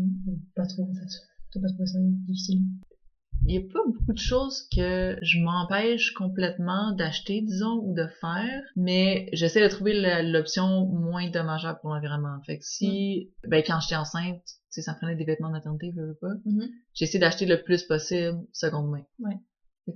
[0.55, 1.07] pas trop en fait
[1.53, 2.61] T'as pas trouvé ça difficile?
[3.45, 8.07] Il y a pas beaucoup de choses que je m'empêche complètement d'acheter, disons, ou de
[8.19, 9.93] faire, mais j'essaie de trouver
[10.23, 12.41] l'option moins dommageable pour l'environnement.
[12.45, 15.93] Fait que si, ben, quand j'étais enceinte, tu sais, ça prenait des vêtements de maternité,
[15.95, 16.33] je veux pas.
[16.45, 16.67] Mhm.
[16.93, 19.03] J'essaie d'acheter le plus possible seconde main.
[19.19, 19.37] Ouais.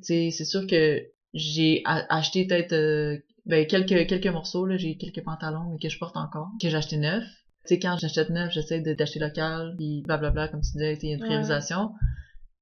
[0.01, 1.01] C'est sûr que
[1.33, 5.97] j'ai acheté peut-être euh, ben, quelques quelques morceaux là, j'ai quelques pantalons mais que je
[5.97, 7.23] porte encore, que j'ai acheté neuf.
[7.65, 11.11] Tu sais quand j'achète neuf, j'essaie d'acheter local, puis blablabla comme tu disais, il y
[11.11, 11.91] a une Ouais, priorisation.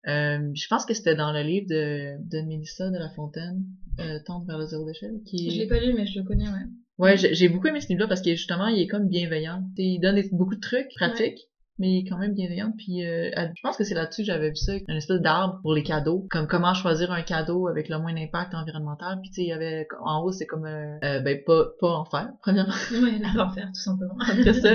[0.07, 3.63] Euh, je pense que c'était dans le livre de de Mélissa de la Fontaine,
[3.99, 6.47] euh, Tendre vers le zéro déchet, qui Je l'ai pas lu, mais je le connais,
[6.47, 6.65] ouais.
[6.97, 9.63] Ouais, j'ai beaucoup aimé ce livre-là parce que justement, il est comme bienveillant.
[9.77, 11.47] Il donne des- beaucoup de trucs pratiques,
[11.79, 12.71] mais quand même bienveillant.
[12.77, 15.59] Puis euh, elle- je pense que c'est là-dessus que j'avais vu ça, une espèce d'arbre
[15.61, 19.19] pour les cadeaux, comme comment choisir un cadeau avec le moins d'impact environnemental.
[19.21, 21.89] Puis tu sais, il y avait en haut, c'est comme euh, euh, ben pas pas
[21.91, 22.73] en faire premièrement.
[22.91, 24.15] Ouais, l'enfer, tout simplement.
[24.19, 24.69] Après ça,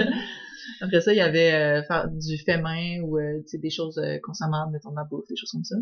[0.81, 3.71] après ça, il y avait euh, faire du fait main ou euh, tu sais, des
[3.71, 5.77] choses euh, consommables, mettons de la bouffe, des choses comme ça.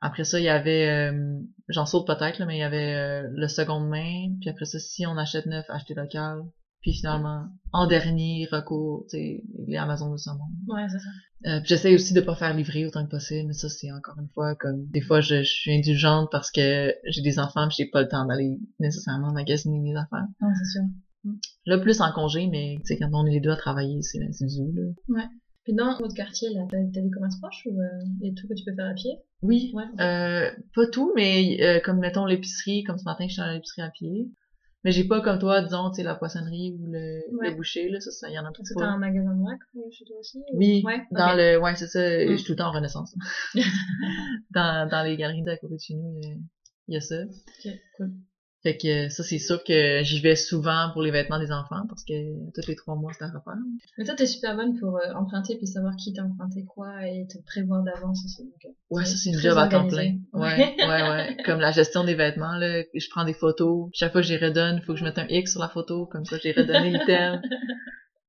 [0.00, 3.28] Après ça, il y avait, euh, j'en saute peut-être, là, mais il y avait euh,
[3.32, 4.28] le seconde main.
[4.40, 6.42] Puis après ça, si on achète neuf, acheter local.
[6.84, 10.50] Puis finalement, en dernier recours, tu sais, les Amazon de ce monde.
[10.68, 11.08] Ouais, c'est ça.
[11.46, 14.18] Euh, puis j'essaie aussi de pas faire livrer autant que possible, mais ça c'est encore
[14.20, 17.86] une fois comme des fois je, je suis indulgente parce que j'ai des enfants j'ai
[17.86, 20.26] pas le temps d'aller nécessairement magasiner mes affaires.
[20.42, 20.82] Non, c'est sûr.
[21.24, 21.32] Mm.
[21.64, 24.20] Là, plus en congé, mais tu sais, quand on est les deux à travailler, c'est
[24.32, 24.70] c'est du
[25.08, 25.26] là.
[25.64, 27.86] Puis dans votre quartier, là, t'as des commerces proches ou euh,
[28.20, 29.12] des trucs que tu peux faire à pied?
[29.40, 29.84] Oui, Ouais.
[30.00, 33.54] euh, pas tout, mais euh, comme mettons l'épicerie, comme ce matin, je suis allée à
[33.54, 34.28] l'épicerie à pied.
[34.84, 37.50] Mais j'ai pas comme toi, disons, tu sais, la poissonnerie ou le, Ouais.
[37.50, 38.84] le boucher, là, ça, ça, y en a tout pas.
[38.84, 39.40] un magasin de
[39.76, 41.02] euh, chez toi aussi ou- Oui, Ouais.
[41.10, 41.36] dans ok.
[41.38, 42.30] le, ouais, c'est ça, Mm.
[42.32, 43.14] je suis tout le temps en renaissance.
[44.50, 46.36] dans, dans les galeries d'à côté de chez nous, il y a-
[46.88, 47.22] il y a ça.
[47.24, 48.10] Ok, cool.
[48.64, 52.02] Fait que ça, c'est sûr que j'y vais souvent pour les vêtements des enfants parce
[52.02, 52.14] que
[52.54, 53.52] tous les trois mois, c'est à refaire.
[53.98, 57.26] Mais toi, t'es super bonne pour euh, emprunter puis savoir qui t'a emprunté quoi et
[57.26, 58.42] te prévoir d'avance aussi.
[58.44, 60.16] Donc, euh, Ouais, ça, c'est une job à temps plein.
[60.32, 61.36] Ouais, ouais, ouais.
[61.44, 62.82] Comme la gestion des vêtements, là.
[62.94, 63.90] Je prends des photos.
[63.92, 66.06] Chaque fois que je les redonne, faut que je mette un X sur la photo.
[66.06, 67.42] Comme ça, j'ai redonné l'item.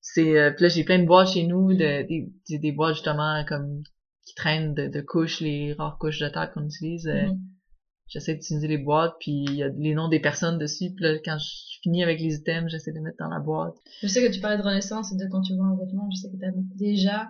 [0.02, 2.96] C'est, euh, puis là, j'ai plein de boîtes chez nous, de, des, des, des boîtes,
[2.96, 3.82] justement, comme,
[4.26, 7.08] qui traînent de, de couches, les rares couches de table qu'on utilise.
[7.08, 7.40] Euh, Mhm.
[8.08, 10.92] J'essaie d'utiliser les boîtes, puis il y a les noms des personnes dessus.
[10.96, 13.76] Puis là, quand je finis avec les items, j'essaie de mettre dans la boîte.
[14.02, 16.18] Je sais que tu parlais de renaissance et de quand tu vois un vêtement, je
[16.22, 17.30] sais que tu as déjà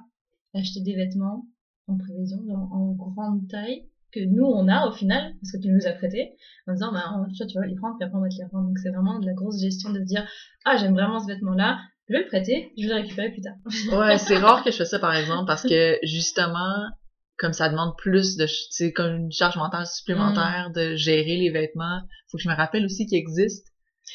[0.54, 1.46] acheté des vêtements
[1.88, 5.70] en prévision, genre en grande taille, que nous on a au final, parce que tu
[5.70, 6.36] nous as prêté,
[6.68, 7.04] en disant, bah,
[7.38, 8.68] toi, tu vas les prendre, puis après on va te les revendre.
[8.68, 10.28] Donc c'est vraiment de la grosse gestion de se dire,
[10.66, 13.56] ah, j'aime vraiment ce vêtement-là, je vais le prêter, je vais le récupérer plus tard.
[13.98, 16.88] Ouais, c'est rare que je fais ça, par exemple, parce que, justement,
[17.38, 22.00] comme ça demande plus de, c'est comme une charge mentale supplémentaire de gérer les vêtements.
[22.32, 23.70] Faut que je me rappelle aussi qu'ils existent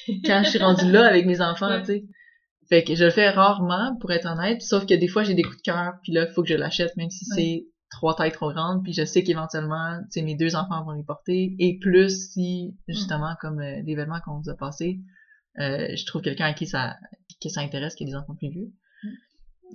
[0.25, 1.81] quand je suis rendue là avec mes enfants, Ouais.
[1.81, 2.05] tu sais.
[2.69, 5.43] Fait que je le fais rarement, pour être honnête, sauf que des fois, j'ai des
[5.43, 7.43] coups de cœur, puis là, faut que je l'achète, même si Ouais.
[7.43, 10.93] c'est trois tailles trop grandes, puis je sais qu'éventuellement, tu sais, mes deux enfants vont
[10.93, 15.01] les porter, et plus si, justement, comme euh, l'événement qu'on vous a passé,
[15.59, 16.95] euh, je trouve quelqu'un à qui ça,
[17.41, 18.69] qui ça intéresse, qui a des enfants plus vieux.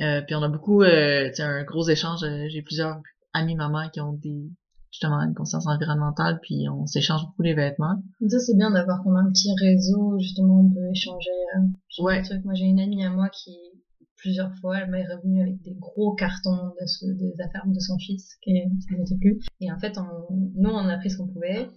[0.01, 2.23] Euh, puis on a beaucoup, euh, tu sais, un gros échange.
[2.23, 2.95] euh, J'ai plusieurs
[3.35, 4.49] amis mamans qui ont des
[4.91, 8.01] justement une conscience environnementale, puis on s'échange beaucoup les vêtements.
[8.29, 11.29] Ça c'est bien d'avoir comme un petit réseau, justement, on peut échanger.
[11.57, 12.21] euh, Ouais.
[12.21, 12.45] des trucs.
[12.45, 13.51] Moi j'ai une amie à moi qui,
[14.17, 17.97] plusieurs fois, elle m'est revenue avec des gros cartons de ce- des affaires de son
[17.97, 18.51] fils, qui
[18.89, 19.39] ça n'était plus.
[19.61, 21.67] Et en fait, on, nous on a pris ce qu'on pouvait,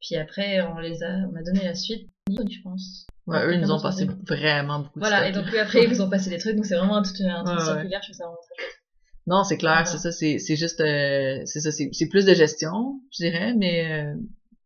[0.00, 3.06] puis après on les a, on a donné la suite, je pense.
[3.26, 5.88] Ouais, eux, ils nous ont passé vraiment beaucoup de Voilà, et donc puis après ils
[5.92, 8.16] vous ont passé des trucs, donc c'est vraiment tout un truc Ouais, circulaire, je trouve
[8.16, 8.64] ça vraiment très.
[9.28, 9.84] Non, c'est clair, Voilà.
[9.86, 13.54] c'est ça, c'est c'est juste, euh, c'est ça, c'est c'est plus de gestion, je dirais,
[13.54, 14.14] mais euh,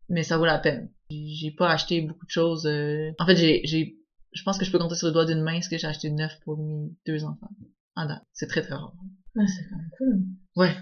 [0.08, 0.88] mais ça vaut la peine.
[1.10, 2.64] J'ai pas acheté beaucoup de choses.
[2.66, 3.98] euh, En fait, j'ai j'ai,
[4.32, 6.08] je pense que je peux compter sur le doigt d'une main ce que j'ai acheté
[6.10, 7.50] de neuf pour mes deux enfants.
[7.96, 8.94] Ah non, c'est très très rare.
[9.36, 10.22] Ouais, c'est quand même cool.
[10.56, 10.74] Ouais,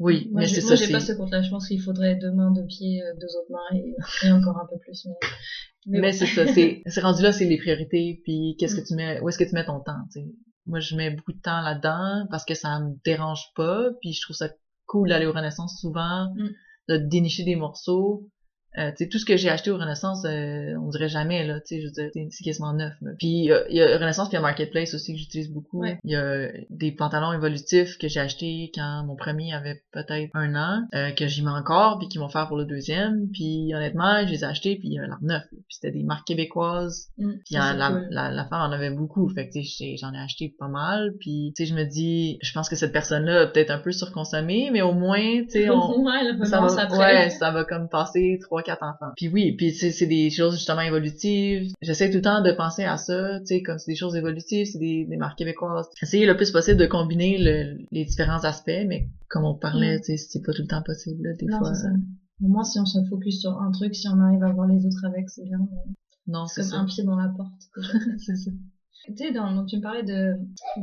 [0.00, 1.42] oui, Moi, mais c'est moi, ça, j'ai pas ce compte-là.
[1.42, 3.94] Je pense qu'il faudrait deux mains, deux pieds, deux autres mains et,
[4.26, 5.06] et encore un peu plus.
[5.06, 5.14] Mais,
[5.86, 6.16] mais Mais bon.
[6.18, 8.80] c'est ça, c'est c'est rendu là, c'est les priorités, puis qu'est-ce Mm.
[8.82, 10.26] que tu mets, où est-ce que tu mets ton temps, tu sais.
[10.68, 14.22] Moi, je mets beaucoup de temps là-dedans parce que ça me dérange pas, puis je
[14.22, 14.48] trouve ça
[14.86, 16.48] cool d'aller au Renaissance souvent, Mm.
[16.90, 18.28] de dénicher des morceaux.
[18.76, 21.80] Euh, tout ce que j'ai acheté au Renaissance, euh, on dirait jamais, là, tu sais,
[21.80, 23.10] je veux dire, c'est- quasiment neuf, là.
[23.18, 25.80] Puis, euh, il y a Renaissance puis il y a Marketplace aussi que j'utilise beaucoup.
[25.80, 25.98] Ouais.
[26.04, 30.54] Il y a des pantalons évolutifs que j'ai achetés quand mon premier avait peut-être un
[30.54, 33.28] an, euh, que j'y mets encore, puis qui vont faire pour le deuxième.
[33.32, 35.42] Puis, honnêtement, je les ai achetés, puis il y a l'air neuf.
[35.50, 37.08] Puis c'était des marques québécoises.
[37.18, 38.06] Mm, Puis la, cool.
[38.10, 40.68] la, la femme en avait beaucoup, fait que tu sais, j'ai- j'en ai acheté pas
[40.68, 41.14] mal.
[41.20, 43.92] Puis tu sais, je me dis, je pense que cette personne-là a peut-être un peu
[43.92, 46.98] surconsommé, mais au moins, tu sais, on, ouais, ça va, après.
[46.98, 49.12] ouais, ça va comme passer trois, quatre enfants.
[49.16, 51.72] Puis oui, puis c'est des choses justement évolutives.
[51.82, 54.66] J'essaie tout le temps de penser à ça, tu sais, comme c'est des choses évolutives,
[54.66, 55.88] c'est des, des marques québécoises.
[56.02, 60.00] Essayer le plus possible de combiner le- les différents aspects, mais comme on parlait, Mm.
[60.00, 61.74] tu sais, c'est pas tout le temps possible, là, des Non, fois.
[61.74, 61.88] ça.
[62.42, 64.84] Au moins, si on se focus sur un truc, si on arrive à voir les
[64.86, 65.58] autres avec, c'est bien.
[65.58, 65.92] mais
[66.28, 66.76] Non, C'est comme ça.
[66.78, 67.50] un pied dans la porte.
[67.76, 68.14] déjà.
[68.18, 68.50] c'est ça.
[69.06, 70.34] tu sais, dans, donc tu me parlais de,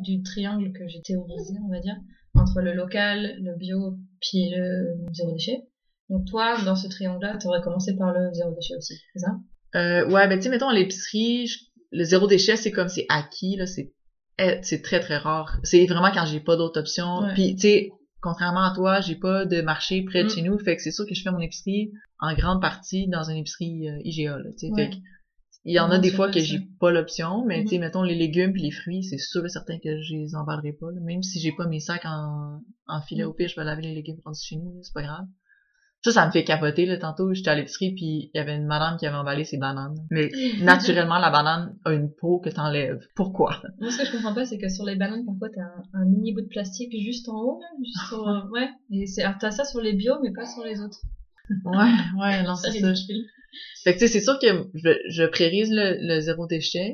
[0.01, 1.95] du triangle que j'ai théorisé, on va dire,
[2.33, 5.61] entre le local, le bio, puis le zéro déchet.
[6.09, 9.31] Donc toi, dans ce triangle-là, tu aurais commencé par le zéro déchet aussi, c'est ça?
[9.75, 11.59] Euh, ouais, ben tu sais, mettons, à l'épicerie, je-
[11.91, 13.91] le zéro déchet, c'est comme c'est acquis, là, c'est
[14.37, 15.59] eh, c'est très, très rare.
[15.63, 17.19] C'est vraiment quand j'ai pas d'autres options.
[17.21, 17.33] Ouais.
[17.33, 17.89] Puis, tu sais,
[18.21, 20.29] contrairement à toi, j'ai pas de marché près de Mm.
[20.31, 23.23] chez nous, fait que c'est sûr que je fais mon épicerie en grande partie dans
[23.23, 24.71] une épicerie euh, IGA, là, tu sais.
[24.73, 24.83] Ouais.
[24.85, 24.95] Fait que
[25.67, 27.81] il y en a des fois que j'ai pas l'option, mais tu sais, Mhm.
[27.85, 30.91] mettons, les légumes puis les fruits, c'est sûr et certain que je les emballerai pas,
[30.91, 30.99] là.
[31.01, 33.27] Même si j'ai pas mes sacs en, en filet Mm.
[33.27, 35.25] au pire, je vais laver les légumes rendus chez nous, c'est pas grave.
[36.05, 36.97] Ça, ça me fait capoter, là.
[36.99, 39.95] Tantôt, j'étais à l'épicerie, puis il y avait une madame qui avait emballé ses bananes.
[40.11, 40.29] Mais
[40.61, 43.03] naturellement, la banane a une peau que t'enlèves.
[43.15, 43.59] Pourquoi?
[43.79, 45.61] Moi, ce que je comprends pas, c'est que sur les bananes, parfois, t'as
[45.97, 48.69] un, un mini bout de plastique juste en haut, là, juste sur, euh, ouais.
[48.91, 49.05] Et
[49.39, 50.99] t'as ça sur les bio, mais pas sur les autres.
[51.65, 52.93] Ouais, ouais, non, c'est ça.
[53.83, 56.93] Fait que, tu sais, c'est sûr que je, je priorise le, le zéro déchet.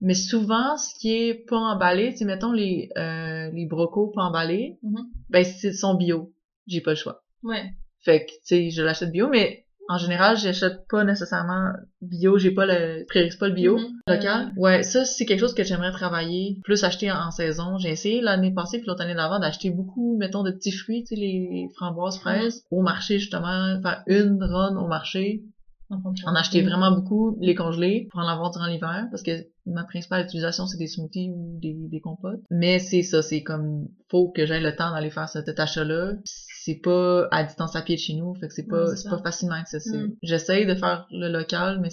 [0.00, 4.76] Mais souvent, ce qui est pas emballé, tu mettons les, euh, les brocos pas emballés,
[4.82, 5.04] Mhm.
[5.30, 6.32] ben, c'est sont bio.
[6.66, 7.22] J'ai pas le choix.
[7.44, 7.70] Ouais.
[8.04, 11.68] Fait que, tu sais, je l'achète bio, mais En général, j'achète pas nécessairement
[12.00, 14.00] bio, j'ai pas le priorise pas le bio Mhm.
[14.08, 14.52] local.
[14.56, 17.76] Ouais, ça c'est quelque chose que j'aimerais travailler, plus acheter en, en saison.
[17.76, 21.08] J'ai essayé l'année passée puis l'autre année d'avant d'acheter beaucoup mettons de petits fruits, tu
[21.14, 25.42] sais les framboises, fraises au marché justement, faire une run au marché,
[25.90, 29.32] en acheter vraiment beaucoup, les congeler pour en avoir durant l'hiver parce que
[29.66, 32.40] ma principale utilisation c'est des smoothies ou des, des compotes.
[32.50, 36.12] Mais c'est ça, c'est comme faut que j'aie le temps d'aller faire cet, achat-là.
[36.24, 39.18] C'est pas à distance à pied de chez nous, fait que c'est pas c'est pas
[39.18, 40.08] facilement accessible.
[40.08, 40.16] Mm.
[40.22, 41.90] J'essaye de faire le local mais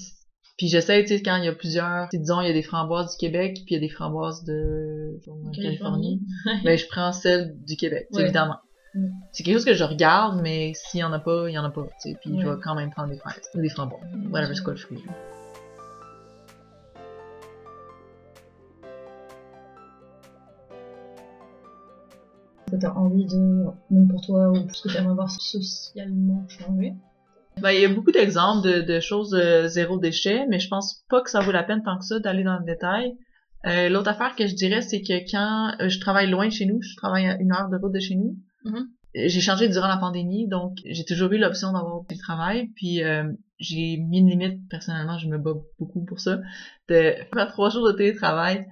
[0.58, 3.12] puis j'essaye, tu sais, quand il y a plusieurs, disons, il y a des framboises
[3.12, 5.18] du Québec, puis il y a des framboises de
[5.56, 6.22] Californie,
[6.64, 8.24] ben je prends celle du Québec, Ouais.
[8.24, 8.58] évidemment.
[8.94, 9.08] Mm.
[9.32, 11.64] C'est quelque chose que je regarde, mais s'il y en a pas, il y en
[11.64, 14.64] a pas, puis je vais quand même prendre des fraises ou des framboises, whatever c'est
[14.64, 15.04] quoi le fruit.
[22.80, 26.94] t'as envie de, même pour toi, ou ce que t'aimerais voir socialement changer.
[27.62, 31.04] Ben, il y a beaucoup d'exemples de, de choses euh, zéro déchet, mais je pense
[31.10, 33.14] pas que ça vaut la peine tant que ça d'aller dans le détail.
[33.68, 36.66] Euh, L'autre affaire que je dirais, c'est que quand euh, je travaille loin de chez
[36.66, 38.88] nous, je travaille à une heure de route de chez nous, Mhm.
[39.16, 43.32] j'ai changé durant la pandémie, donc j'ai toujours eu l'option d'avoir du travail, puis euh,
[43.60, 46.40] j'ai mis une limite, personnellement, je me bats beaucoup pour ça,
[46.90, 48.68] de faire trois jours de télétravail,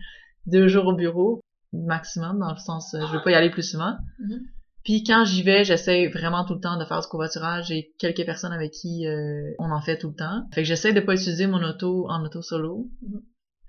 [0.45, 1.41] deux jours au bureau,
[1.73, 3.97] maximum, dans le sens, euh, je veux pas y aller plus souvent.
[4.19, 4.39] Mhm.
[4.83, 7.67] Puis quand j'y vais, j'essaie vraiment tout le temps de faire du covoiturage.
[7.67, 10.47] J'ai quelques personnes avec qui euh, on en fait tout le temps.
[10.53, 12.89] Fait que j'essaie de pas utiliser mon auto en auto solo.
[13.01, 13.21] Mhm.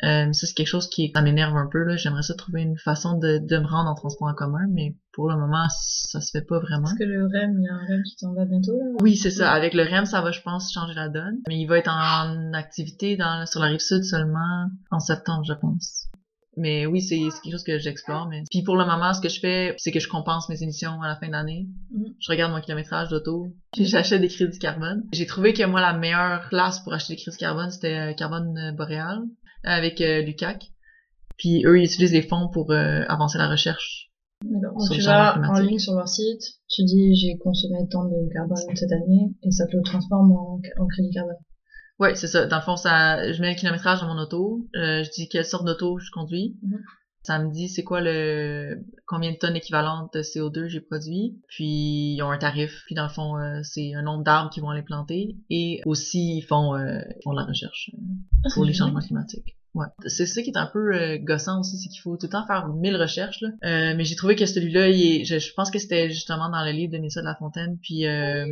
[0.03, 1.97] Euh, ça c'est quelque chose qui ça m'énerve un peu là.
[1.97, 5.29] J'aimerais ça trouver une façon de, de me rendre en transport en commun, mais pour
[5.29, 6.89] le moment ça se fait pas vraiment.
[6.89, 8.97] Est-ce que le REM, il y a un REM qui t'en va bientôt, là?
[9.01, 9.51] Oui, c'est ça.
[9.53, 11.39] Avec le REM, ça va, je pense, changer la donne.
[11.49, 15.55] Mais il va être en activité dans, sur la rive sud seulement en septembre, je
[15.55, 16.11] pense.
[16.57, 18.29] Mais oui, c'est c'est quelque chose que j'explore.
[18.29, 21.01] Mais puis pour le moment, ce que je fais, c'est que je compense mes émissions
[21.01, 21.69] à la fin de l'année.
[21.93, 22.15] Mhm.
[22.19, 25.05] Je regarde mon kilométrage d'auto, puis j'achète des crédits carbone.
[25.13, 28.75] J'ai trouvé que moi, la meilleure place pour acheter des crédits carbone, c'était euh, Carbone
[28.77, 29.21] Boréal
[29.65, 30.73] avec euh, l'UCAC.
[31.37, 34.11] Puis eux, ils utilisent les fonds pour euh, avancer la recherche.
[34.43, 34.79] D'accord.
[34.79, 38.57] Donc tu vas en ligne sur leur site, tu dis j'ai consommé tant de carbone
[38.75, 41.37] cette année, et ça te le transforme en, en crédit carbone.
[41.99, 42.47] Ouais, c'est ça.
[42.47, 44.67] Dans le fond, ça, je mets le kilométrage dans mon auto.
[44.77, 46.57] euh, je dis quelle sorte d'auto je conduis.
[46.63, 46.79] Mhm.
[47.23, 51.39] Ça me dit c'est quoi le combien de tonnes équivalentes de CO2 j'ai produit?
[51.49, 52.83] Puis ils ont un tarif.
[52.87, 55.37] Puis dans le fond, euh, c'est un nombre d'arbres qui vont aller planter.
[55.51, 59.57] Et aussi ils font euh, ils font de la recherche euh, pour les changements climatiques.
[59.75, 59.87] Ouais.
[60.07, 62.47] C'est ça qui est un peu euh, gossant aussi, c'est qu'il faut tout le temps
[62.47, 63.41] faire mille recherches.
[63.41, 63.49] Là.
[63.65, 66.65] Euh, mais j'ai trouvé que celui-là, il est, je, je pense que c'était justement dans
[66.65, 68.47] le livre de Mélissa de la Fontaine, puis euh,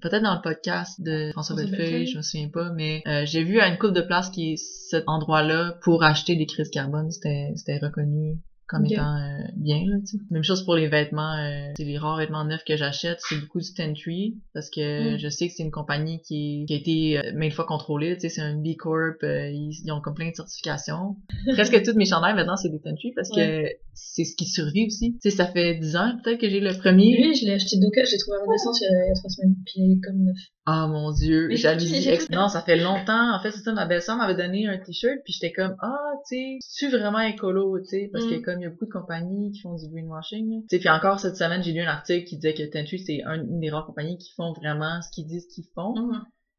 [0.00, 2.06] peut-être dans le podcast de François François Bellefeuille, Bellefeuille.
[2.06, 4.56] je me souviens pas, mais euh, j'ai vu à une coupe de place qui est
[4.56, 8.38] cet endroit-là pour acheter des crises carbone, c'était c'était reconnu
[8.72, 10.16] comme étant euh, bien là, tu.
[10.30, 13.60] Même chose pour les vêtements, euh, c'est les rares vêtements neufs que j'achète, c'est beaucoup
[13.60, 15.18] du Tentry parce que Mm.
[15.18, 18.22] je sais que c'est une compagnie qui, qui a été euh, maintes fois contrôlée, tu
[18.22, 21.16] sais, c'est un B Corp, euh, ils, ils ont comme plein de certifications.
[21.52, 25.12] Presque toutes mes chandails maintenant c'est des Tentry parce que c'est ce qui survit aussi.
[25.22, 27.14] Tu sais, ça fait 10 ans peut-être que j'ai le premier.
[27.16, 29.14] Lui, je l'ai acheté je l'ai trouvé en redescence il y a, il y a
[29.14, 30.36] trois semaines, puis il est comme neuf.
[30.64, 33.34] Ah mon dieu, j'ai- j'ai ex- non, ça fait longtemps.
[33.34, 36.36] En fait, c'est ça, ma belle-sœur m'avait donné un t-shirt, puis j'étais comme ah, tu
[36.36, 38.28] sais, tu vraiment écolo, tu sais, parce Mm.
[38.30, 40.66] que comme il y a beaucoup de compagnies qui font du greenwashing.
[40.68, 43.42] Tu puis encore cette semaine, j'ai lu un article qui disait que Tentry c'est un-
[43.44, 45.94] une des rares compagnies qui font vraiment ce qu'ils disent qu'ils font.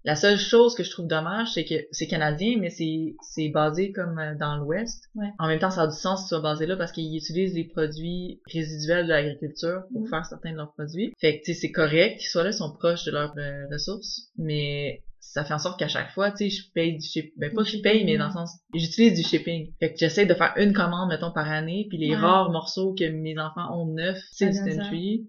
[0.05, 3.93] La seule chose que je trouve dommage, c'est que c'est canadien, mais c'est c'est basé
[3.93, 5.05] comme euh, dans l'Ouest.
[5.15, 5.29] Ouais.
[5.39, 7.63] En même temps, ça a du sens que soit basé là parce qu'ils utilisent les
[7.63, 10.07] produits résiduels de l'agriculture pour Mhm.
[10.09, 11.13] faire certains de leurs produits.
[11.21, 13.65] Fait que tu sais, c'est correct qu'ils soient là, ils sont proches de leurs euh,
[13.71, 17.31] ressources, mais ça fait en sorte qu'à chaque fois, tu sais, je paye du shipping.
[17.37, 19.67] Ben, pas que je paye, mais dans le sens, j'utilise du shipping.
[19.79, 22.15] Fait que j'essaie de faire une commande, mettons, par année, puis les Ouais.
[22.17, 24.77] rares morceaux que mes enfants ont neufs, c'est du.
[24.77, 25.25] Tentry.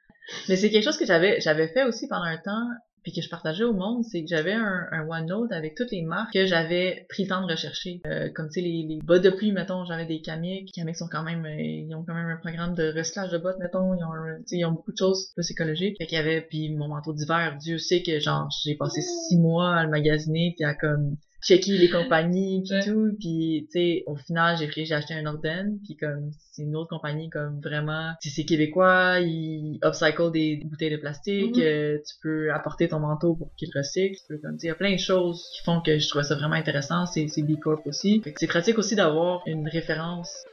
[0.49, 2.67] Mais c'est quelque chose que j'avais j'avais fait aussi pendant un temps,
[3.05, 6.03] puis que je partageais au monde, c'est que j'avais un, un OneNote avec toutes les
[6.03, 8.01] marques que j'avais pris le temps de rechercher.
[8.07, 10.73] Euh, comme tu sais, les, les bottes de pluie, mettons, j'avais des Kamiq.
[10.73, 13.59] Kamiq sont quand même, euh, ils ont quand même un programme de recyclage de bottes,
[13.59, 13.95] mettons.
[13.95, 15.97] Ils ont, ils ont beaucoup de choses plus écologiques.
[15.99, 19.38] Fait qu'il y avait, puis mon manteau d'hiver, Dieu sait que genre, j'ai passé six
[19.38, 22.85] mois à le magasiner, puis à comme checker les compagnies pis Ouais.
[22.85, 23.17] tout.
[23.21, 26.89] Puis tu sais au final j'ai j'ai acheté un Orden puis comme c'est une autre
[26.91, 29.21] compagnie comme vraiment sais, c'est québécois.
[29.21, 31.57] Ils upcycle des bouteilles de plastique.
[31.57, 31.63] Mhm.
[31.63, 34.17] euh, tu peux apporter ton manteau pour qu'il recycle.
[34.17, 36.09] Tu peux comme tu sais, il y a plein de choses qui font que je
[36.09, 37.07] trouvais ça vraiment intéressant.
[37.07, 38.23] C'est c'est B Corp aussi.
[38.37, 40.45] C'est pratique aussi d'avoir une référence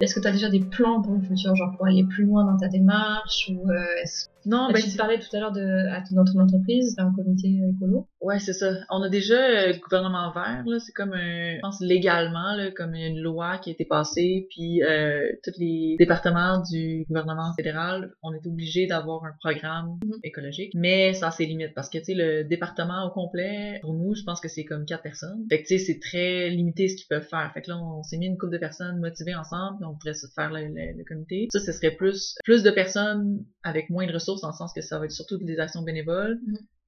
[0.00, 2.44] Est-ce que tu as déjà des plans pour le futur, genre pour aller plus loin
[2.44, 5.52] dans ta démarche ou euh, est-ce Non, Bah, ben, tu c'est- parlais tout à l'heure
[5.52, 8.08] de à dans ton entreprise, t'as un comité écolo.
[8.20, 8.70] Ouais, c'est ça.
[8.90, 12.94] On a déjà euh, gouvernement vert, là, c'est comme un, je pense légalement, là, comme
[12.94, 18.32] une loi qui a été passée, puis euh, tous les départements du gouvernement fédéral, on
[18.32, 20.12] est obligé d'avoir un programme Mhm.
[20.24, 23.94] écologique, mais ça a ses limites parce que tu sais le département au complet, pour
[23.94, 25.44] nous, je pense que c'est comme quatre personnes.
[25.50, 27.50] Fait que tu sais c'est très limité ce qu'ils peuvent faire.
[27.54, 30.14] Fait que là on s'est mis une couple de personnes motivées ensemble, puis on voudrait
[30.14, 31.48] se faire le, le- le comité.
[31.52, 34.80] Ça, ce serait plus plus de personnes avec moins de ressources dans le sens que
[34.80, 36.38] ça va être surtout des actions bénévoles.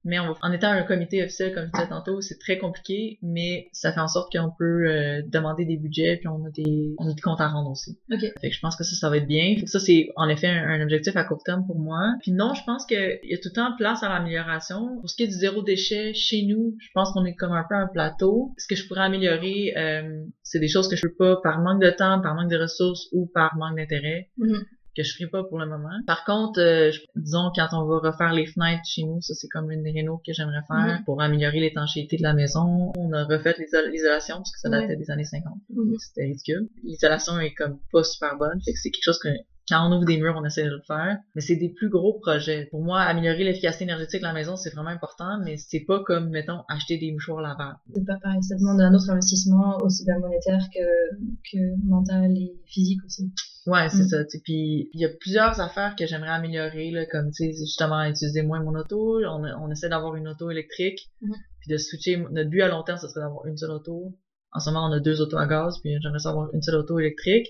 [0.05, 3.19] Mais on va- en étant un comité officiel, comme je disais tantôt, c'est très compliqué,
[3.21, 6.93] mais ça fait en sorte qu'on peut euh, demander des budgets, puis on a des,
[6.97, 7.97] on a des comptes à rendre aussi.
[8.11, 8.19] Ok.
[8.19, 9.55] Fait que je pense que ça, ça va être bien.
[9.55, 12.01] Fait que ça, c'est en effet un, un objectif à court terme pour moi.
[12.21, 14.99] Puis non, je pense qu'il y a tout le temps place à l'amélioration.
[14.99, 17.63] Pour ce qui est du zéro déchet, chez nous, je pense qu'on est comme un
[17.69, 18.51] peu un plateau.
[18.57, 21.81] Ce que je pourrais améliorer, euh, c'est des choses que je peux pas par manque
[21.81, 24.65] de temps, par manque de ressources ou par manque d'intérêt Mhm.
[24.95, 25.89] Que je ferai pas pour le moment.
[26.07, 29.71] Par contre, euh, disons quand on va refaire les fenêtres chez nous, ça c'est comme
[29.71, 31.03] une des rénaux que j'aimerais faire Mhm.
[31.05, 32.91] pour améliorer l'étanchéité de la maison.
[32.97, 35.57] On a refait l'iso- l'isolation parce que ça datait des années 50.
[35.69, 35.95] Mhm.
[35.99, 36.69] C'était ridicule.
[36.83, 39.29] L'isolation est comme pas super bonne, fait que c'est quelque chose que
[39.69, 41.17] quand on ouvre des murs, on essaie de le faire.
[41.35, 42.67] Mais c'est des plus gros projets.
[42.71, 46.29] Pour moi, améliorer l'efficacité énergétique de la maison, c'est vraiment important, mais c'est pas comme,
[46.29, 47.77] mettons, acheter des mouchoirs lavables.
[47.93, 51.15] C'est pas pareil, ça demande un autre investissement aussi bien monétaire que,
[51.51, 53.31] que mental et physique aussi.
[53.65, 54.07] Ouais, c'est Mm.
[54.09, 54.17] ça.
[54.43, 58.41] Puis il y a plusieurs affaires que j'aimerais améliorer, là, comme tu sais, justement utiliser
[58.41, 59.21] moins mon auto.
[59.25, 61.31] On, on essaie d'avoir une auto électrique, Mhm.
[61.61, 62.17] puis de switcher.
[62.31, 64.17] Notre but à long terme, ce serait d'avoir une seule auto.
[64.51, 66.75] En ce moment, on a deux autos à gaz, puis j'aimerais ça avoir une seule
[66.75, 67.47] auto électrique.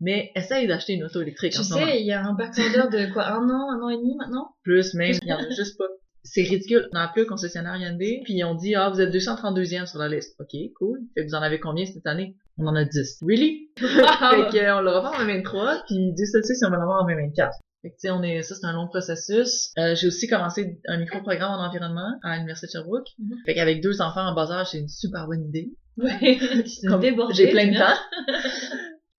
[0.00, 3.12] Mais essaye d'acheter une auto électrique Tu en sais, il y a un backorder de
[3.12, 4.54] quoi, un an, un an et demi maintenant?
[4.62, 5.86] Plus même, il y en a juste pas.
[6.22, 6.88] C'est ridicule.
[6.92, 9.98] On a appelé au concessionnaire Hyundai, puis ils ont dit, ah, vous êtes 232e sur
[9.98, 10.34] la liste.
[10.40, 10.98] Ok, cool.
[11.14, 12.36] Fait que vous en avez combien cette année?
[12.58, 13.20] On en a 10.
[13.22, 13.70] Really?
[13.78, 17.02] fait que, euh, on l'aura pas en 2023, puis Dieu sait si on va l'avoir
[17.02, 17.56] en 2024.
[17.82, 19.70] Fait que, tu sais, on est, ça, c'est un long processus.
[19.78, 23.08] Euh, j'ai aussi commencé un micro-programme en environnement à l'Université de Sherbrooke.
[23.18, 23.36] Mhm.
[23.46, 25.70] Fait qu'avec deux enfants en bas âge, c'est une super bonne idée.
[27.00, 27.34] Débordé.
[27.34, 27.94] J'ai plein de temps.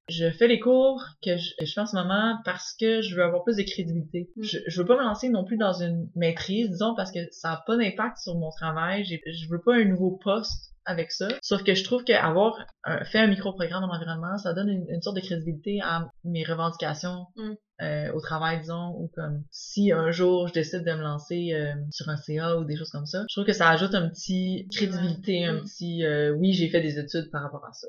[0.10, 3.16] Je fais les cours que je, que je fais en ce moment parce que je
[3.16, 4.30] veux avoir plus de crédibilité.
[4.36, 4.44] Mm.
[4.44, 7.52] Je, je veux pas me lancer non plus dans une maîtrise, disons, parce que ça
[7.54, 9.04] a pas d'impact sur mon travail.
[9.06, 11.28] Je veux pas un nouveau poste avec ça.
[11.42, 15.02] Sauf que je trouve qu'avoir un- fait un micro-programme en environnement, ça donne une, une
[15.02, 17.52] sorte de crédibilité à mes revendications Mm.
[17.82, 21.74] euh, au travail, disons, ou comme si un jour je décide de me lancer euh,
[21.92, 23.26] sur un CA ou des choses comme ça.
[23.30, 25.62] Je trouve que ça ajoute un petit crédibilité, un Mm.
[25.64, 27.88] petit euh, oui, j'ai fait des études par rapport à ça.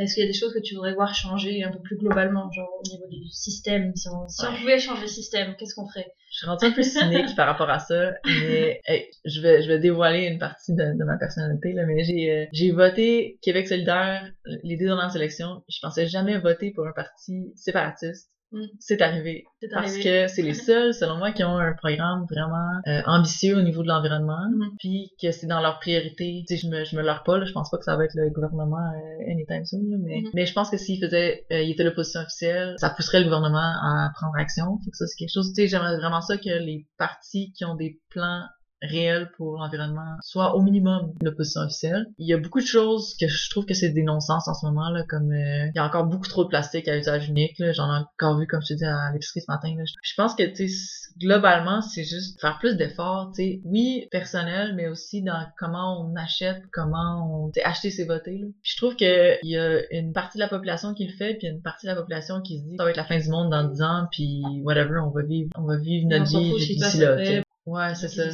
[0.00, 2.50] Est-ce qu'il y a des choses que tu voudrais voir changer un peu plus globalement,
[2.52, 4.58] genre au niveau du système Si on, si on Ouais.
[4.58, 6.12] pouvait changer le système, qu'est-ce qu'on ferait?
[6.32, 9.78] Je suis un peu cynique par rapport à ça, mais hey, je vais je vais
[9.78, 14.30] dévoiler une partie de, de ma personnalité là, mais j'ai euh, j'ai voté Québec solidaire
[14.62, 15.62] les deux dernières élections.
[15.68, 18.30] Je pensais jamais voter pour un parti séparatiste.
[18.52, 18.66] Mm.
[18.80, 23.00] C'est arrivé parce que c'est les seuls, selon moi, qui ont un programme vraiment euh,
[23.06, 24.70] ambitieux au niveau de l'environnement, Mhm.
[24.78, 26.42] puis que c'est dans leur priorité.
[26.48, 28.04] Tu sais, je me je me leurre pas, là, je pense pas que ça va
[28.04, 30.30] être le gouvernement euh, anytime soon, là, mais Mhm.
[30.34, 33.58] mais je pense que s'il faisait, euh, il était l'opposition officielle, ça pousserait le gouvernement
[33.58, 34.78] à prendre action.
[34.84, 35.52] Fait que ça c'est quelque chose.
[35.54, 38.44] Tu sais, j'aimerais vraiment ça que les partis qui ont des plans
[38.82, 42.06] réels pour l'environnement soient au minimum l'opposition officielle.
[42.18, 44.66] Il y a beaucoup de choses que je trouve que c'est des non-sens en ce
[44.66, 47.58] moment là, comme euh, il y a encore beaucoup trop de plastique à usage unique.
[47.58, 47.72] là.
[47.72, 49.74] J'en ai encore vu comme je te dis à l'épicerie ce matin.
[49.76, 49.84] Là.
[50.02, 50.70] Je pense que tu
[51.18, 53.32] globalement c'est juste faire plus d'efforts.
[53.34, 57.90] Tu sais, oui personnel, mais aussi dans comment on achète, comment on tu sais, acheter
[57.90, 58.38] c'est voter.
[58.38, 58.46] Là.
[58.62, 61.34] Puis je trouve que il y a une partie de la population qui le fait,
[61.34, 63.28] puis une partie de la population qui se dit ça va être la fin du
[63.28, 66.98] monde dans 10 ans, puis whatever, on va vivre, on va vivre notre vie d'ici
[66.98, 67.42] là.
[67.66, 68.24] Ouais, c'est ça.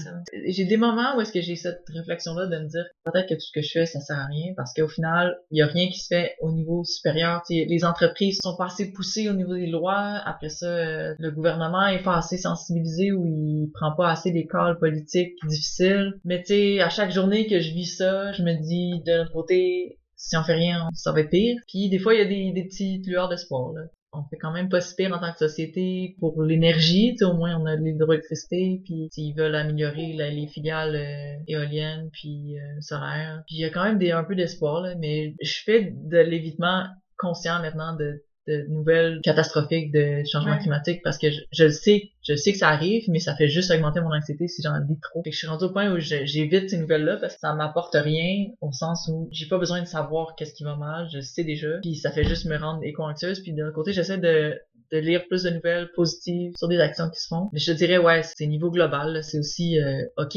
[0.47, 3.41] J'ai des moments où est-ce que j'ai cette réflexion-là de me dire peut-être que tout
[3.41, 5.89] ce que je fais, ça sert à rien parce qu'au final, il y a rien
[5.89, 7.43] qui se fait au niveau supérieur.
[7.47, 10.23] Tu sais, les entreprises sont pas assez poussées au niveau des lois.
[10.25, 14.47] Après ça, euh, le gouvernement est pas assez sensibilisé ou il prend pas assez des
[14.47, 16.15] calls politiques difficiles.
[16.25, 19.33] Mais tu sais, à chaque journée que je vis ça, je me dis de l'autre
[19.33, 21.57] côté, si on fait rien, ça va être pire.
[21.67, 23.73] Puis des fois, il y a des, des petites lueurs d'espoir.
[24.16, 27.57] On fait quand même pas si pire en tant que société pour l'énergie, au moins
[27.61, 32.59] on a de l'hydroélectricité, puis tu sais, ils veulent améliorer les filiales euh, éoliennes puis
[32.59, 33.42] euh, solaires.
[33.46, 36.87] Puis y a quand même des un peu d'espoir là, mais je fais de l'évitement
[37.18, 40.59] conscient maintenant de de nouvelles catastrophiques de changement Ouais.
[40.59, 43.48] climatique parce que je, je le sais, je sais que ça arrive, mais ça fait
[43.48, 45.22] juste augmenter mon anxiété si j'en lis trop.
[45.22, 47.94] Fait que je suis rendue au point où j'évite ces nouvelles-là parce que ça m'apporte
[47.94, 51.22] rien au sens où j'ai pas besoin de savoir qu'est-ce qui va mal, je le
[51.22, 54.54] sais déjà, puis ça fait juste me rendre éco-anxieuse, puis d'un côté j'essaie de
[54.92, 57.49] de lire plus de nouvelles positives sur des actions qui se font.
[57.53, 59.20] Mais je te dirais, ouais, c'est niveau global.
[59.22, 60.37] C'est aussi, euh, OK,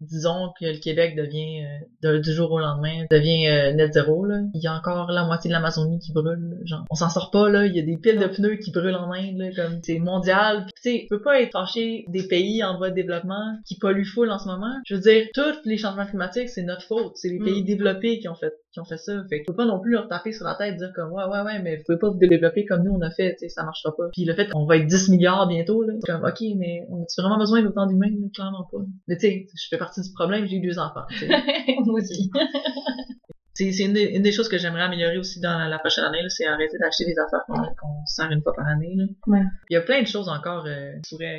[0.00, 4.24] disons que le Québec devient, euh, de- du jour au lendemain, devient euh, net zéro.
[4.24, 4.38] Là.
[4.54, 6.38] Il y a encore la moitié de l'Amazonie qui brûle.
[6.50, 6.56] là.
[6.64, 7.66] Genre, on s'en sort pas, là.
[7.66, 10.64] Il y a des piles de pneus qui brûlent en Inde, là, comme c'est mondial.
[10.64, 13.78] Puis, tu sais, tu peux pas être fâché des pays en voie de développement qui
[13.78, 14.72] polluent full en ce moment.
[14.86, 17.12] Je veux dire, tous les changements climatiques, c'est notre faute.
[17.16, 17.44] C'est les Mm.
[17.44, 19.12] pays développés qui ont fait qui ont fait ça.
[19.28, 21.24] Fait que faut pas non plus leur taper sur la tête et dire comme ouais
[21.24, 23.48] ouais ouais mais vous pouvez pas vous développer comme nous on a fait, tu sais,
[23.48, 24.08] ça marchera pas.
[24.12, 27.02] Puis le fait qu'on va être 10 milliards bientôt là, c'est comme ok mais on
[27.02, 28.78] a vraiment besoin d'autant d'humains clairement pas.
[29.08, 31.04] Mais tu sais, je fais partie du problème, j'ai eu deux enfants.
[31.86, 32.30] Moi aussi.
[33.54, 36.22] c'est c'est une, des- une des choses que j'aimerais améliorer aussi dans la prochaine année,
[36.22, 38.94] là, c'est arrêter d'acheter des affaires qu'on qu'on sert une fois par année.
[38.96, 39.04] Là.
[39.26, 39.42] Ouais.
[39.70, 40.92] Il y a plein de choses encore euh,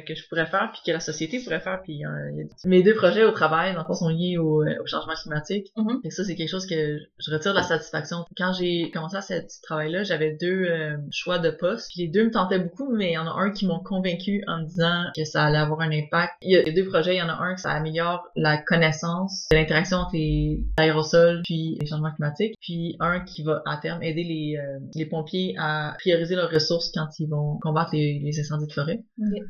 [0.08, 1.82] que je pourrais faire, puis que la société pourrait faire.
[1.84, 4.86] Puis euh, mes deux projets au travail, dans le fond, sont liés au, euh, au
[4.88, 5.72] changement climatique.
[6.04, 8.18] Et ça, c'est quelque chose que je retire de la satisfaction.
[8.38, 11.90] Quand j'ai commencé à ce petit travail-là, j'avais deux euh, choix de postes.
[11.94, 14.44] Puis les deux me tentaient beaucoup, mais il y en a un qui m'ont convaincu
[14.48, 16.34] en me disant que ça allait avoir un impact.
[16.42, 19.48] Il y a deux projets, il y en a un que ça améliore la connaissance
[19.52, 22.56] de l'interaction entre les aérosols puis les changements climatiques.
[22.60, 26.92] Puis un qui va à terme aider les, euh, les pompiers à prioriser leurs ressources
[26.92, 29.04] quand ils vont combattre les, les incendies de forêt.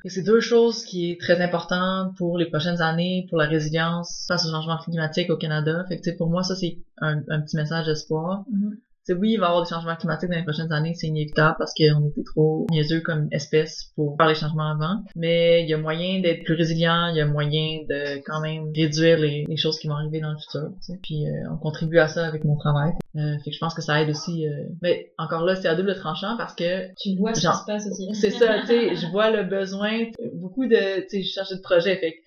[0.04, 4.26] Et c'est deux choses qui est très important pour les prochaines années, pour la résilience
[4.28, 5.86] face au changement climatique au Canada.
[5.88, 8.44] Fait que, tu sais, pour moi, ça, c'est un, un petit message d'espoir.
[8.52, 8.78] Mhm.
[9.06, 11.56] Sais, oui, il va y avoir des changements climatiques dans les prochaines années, c'est inévitable
[11.58, 15.04] parce qu'on était trop niaiseux comme espèce pour faire les changements avant.
[15.16, 18.72] Mais il y a moyen d'être plus résilient, il y a moyen de quand même
[18.76, 20.70] réduire les, les choses qui vont arriver dans le futur.
[20.86, 21.00] tu sais.
[21.04, 22.92] Puis euh, on contribue à ça avec mon travail.
[23.16, 24.48] Euh, fait que je pense que ça aide aussi.
[24.48, 27.60] euh, Mais encore là, c'est à double tranchant parce que Tu vois ce Genre, qui
[27.60, 28.10] se passe aussi.
[28.14, 29.92] c'est ça, tu sais, je vois le besoin,
[30.36, 32.18] beaucoup de, tu sais, je cherche de projets, fait que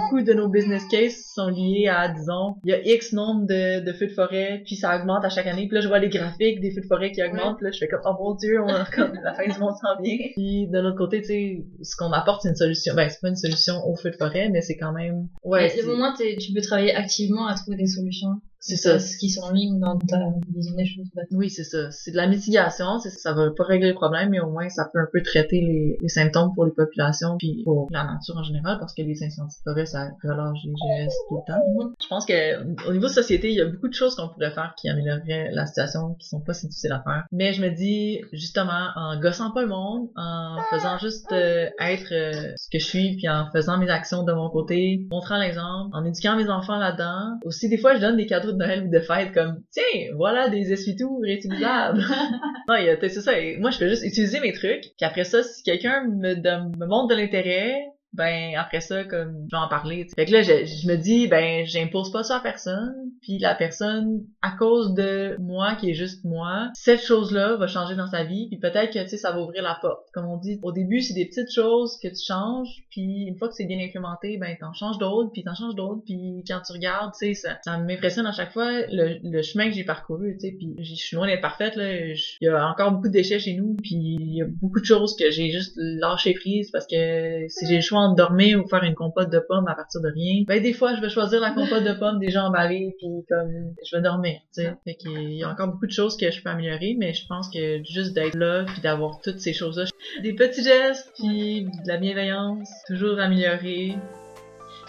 [0.00, 3.84] beaucoup de nos business cases sont liés à, disons, il y a X nombre de,
[3.84, 6.08] de feux de forêt, puis ça augmente à chaque année, puis là, je vois les
[6.20, 8.60] graphiques des feux de forêt qui augmentent, puis là, je fais comme, oh mon dieu,
[8.62, 10.16] on a comme, la fin du monde s'en vient.
[10.36, 13.28] Puis de l'autre côté, tu sais, ce qu'on apporte, c'est une solution, ben, c'est pas
[13.28, 16.60] une solution aux feux de forêt, mais c'est quand même, ouais, au moins, tu peux
[16.60, 18.40] travailler activement à trouver des solutions.
[18.60, 20.18] C'est ça, Ce qui sont en ligne dans ta
[20.54, 21.06] vision des choses.
[21.30, 21.90] Oui, c'est ça.
[21.90, 22.98] C'est de la mitigation.
[22.98, 25.96] Ça va pas régler le problème, mais au moins, ça peut un peu traiter les,
[26.00, 29.56] les symptômes pour les populations puis pour la nature en général, parce que les incendies
[29.56, 31.92] de forêt, ça relâche les GS tout le temps.
[32.00, 34.52] Je pense que au niveau de société, il y a beaucoup de choses qu'on pourrait
[34.52, 37.24] faire qui amélioreraient la situation, qui sont pas si difficiles à faire.
[37.32, 42.12] Mais je me dis, justement, en gossant pas le monde, en faisant juste euh, être
[42.12, 45.90] euh, ce que je suis, puis en faisant mes actions de mon côté, montrant l'exemple,
[45.92, 47.38] en éduquant mes enfants là-dedans.
[47.44, 50.48] Aussi, des fois, je donne des cadeaux de Noël ou de fête comme, tiens, voilà
[50.48, 52.02] des essuie-tout réutilisables.
[52.68, 53.32] non, c'est ça.
[53.58, 54.82] Moi, je fais juste utiliser mes trucs.
[54.96, 59.62] Puis après ça, si quelqu'un me montre de l'intérêt, ben après ça, comme je vais
[59.62, 60.04] en parler.
[60.04, 60.14] tu sais.
[60.16, 62.94] Fait que là, je, je me dis, ben j'impose pas ça à personne.
[63.22, 67.94] Puis la personne, à cause de moi, qui est juste moi, cette chose-là va changer
[67.94, 68.48] dans sa vie.
[68.48, 70.06] Puis peut-être que tu sais, ça va ouvrir la porte.
[70.12, 72.84] Comme on dit, au début, c'est des petites choses que tu changes.
[72.90, 76.02] Puis une fois que c'est bien implémenté, ben t'en changes d'autres, puis t'en changes d'autres.
[76.04, 79.68] Puis quand tu regardes, tu sais, ça, ça m'impressionne à chaque fois le, le chemin
[79.68, 80.36] que j'ai parcouru.
[80.40, 81.90] Tu sais, puis je suis loin d'être parfaite là.
[81.94, 83.76] Il y a encore beaucoup de déchets chez nous.
[83.82, 87.66] Puis il y a beaucoup de choses que j'ai juste lâché prise parce que si
[87.66, 90.44] j'ai le choix entre dormir ou faire une compote de pommes à partir de rien,
[90.46, 93.50] ben des fois je vais choisir la compote de pommes déjà emballée puis comme
[93.84, 94.74] je vais dormir, tu sais.
[94.84, 97.48] Fait qu'il y a encore beaucoup de choses que je peux améliorer, mais je pense
[97.50, 99.84] que juste d'être là puis d'avoir toutes ces choses-là,
[100.22, 103.96] des petits gestes puis de la bienveillance, toujours améliorer.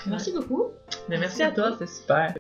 [0.08, 0.66] Merci beaucoup.
[1.10, 2.34] Mais merci à toi, c'est super.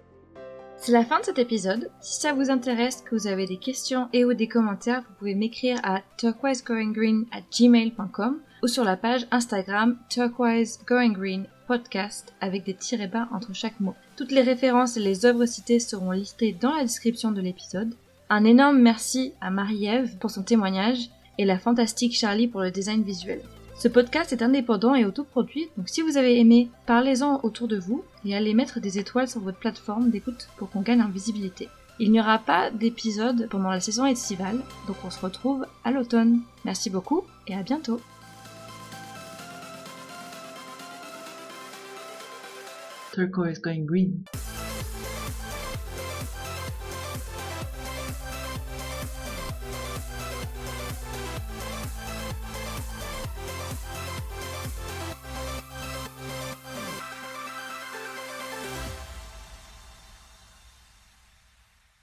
[0.77, 1.91] C'est la fin de cet épisode.
[1.99, 5.35] Si ça vous intéresse, que vous avez des questions et ou des commentaires, vous pouvez
[5.35, 13.07] m'écrire à turquoisegoinggreen at gmail.com ou sur la page Instagram turquoisegoinggreen podcast avec des tirets
[13.07, 13.95] bas entre chaque mot.
[14.17, 17.93] Toutes les références et les œuvres citées seront listées dans la description de l'épisode.
[18.29, 23.03] Un énorme merci à Marie-Ève pour son témoignage et la fantastique Charlie pour le design
[23.03, 23.41] visuel.
[23.77, 28.03] Ce podcast est indépendant et autoproduit, donc si vous avez aimé, parlez-en autour de vous
[28.25, 31.67] et allez mettre des étoiles sur votre plateforme d'écoute pour qu'on gagne en visibilité.
[31.99, 36.41] Il n'y aura pas d'épisode pendant la saison estivale, donc on se retrouve à l'automne.
[36.63, 37.99] Merci beaucoup et à bientôt.
[43.13, 44.25] Turquoise going green.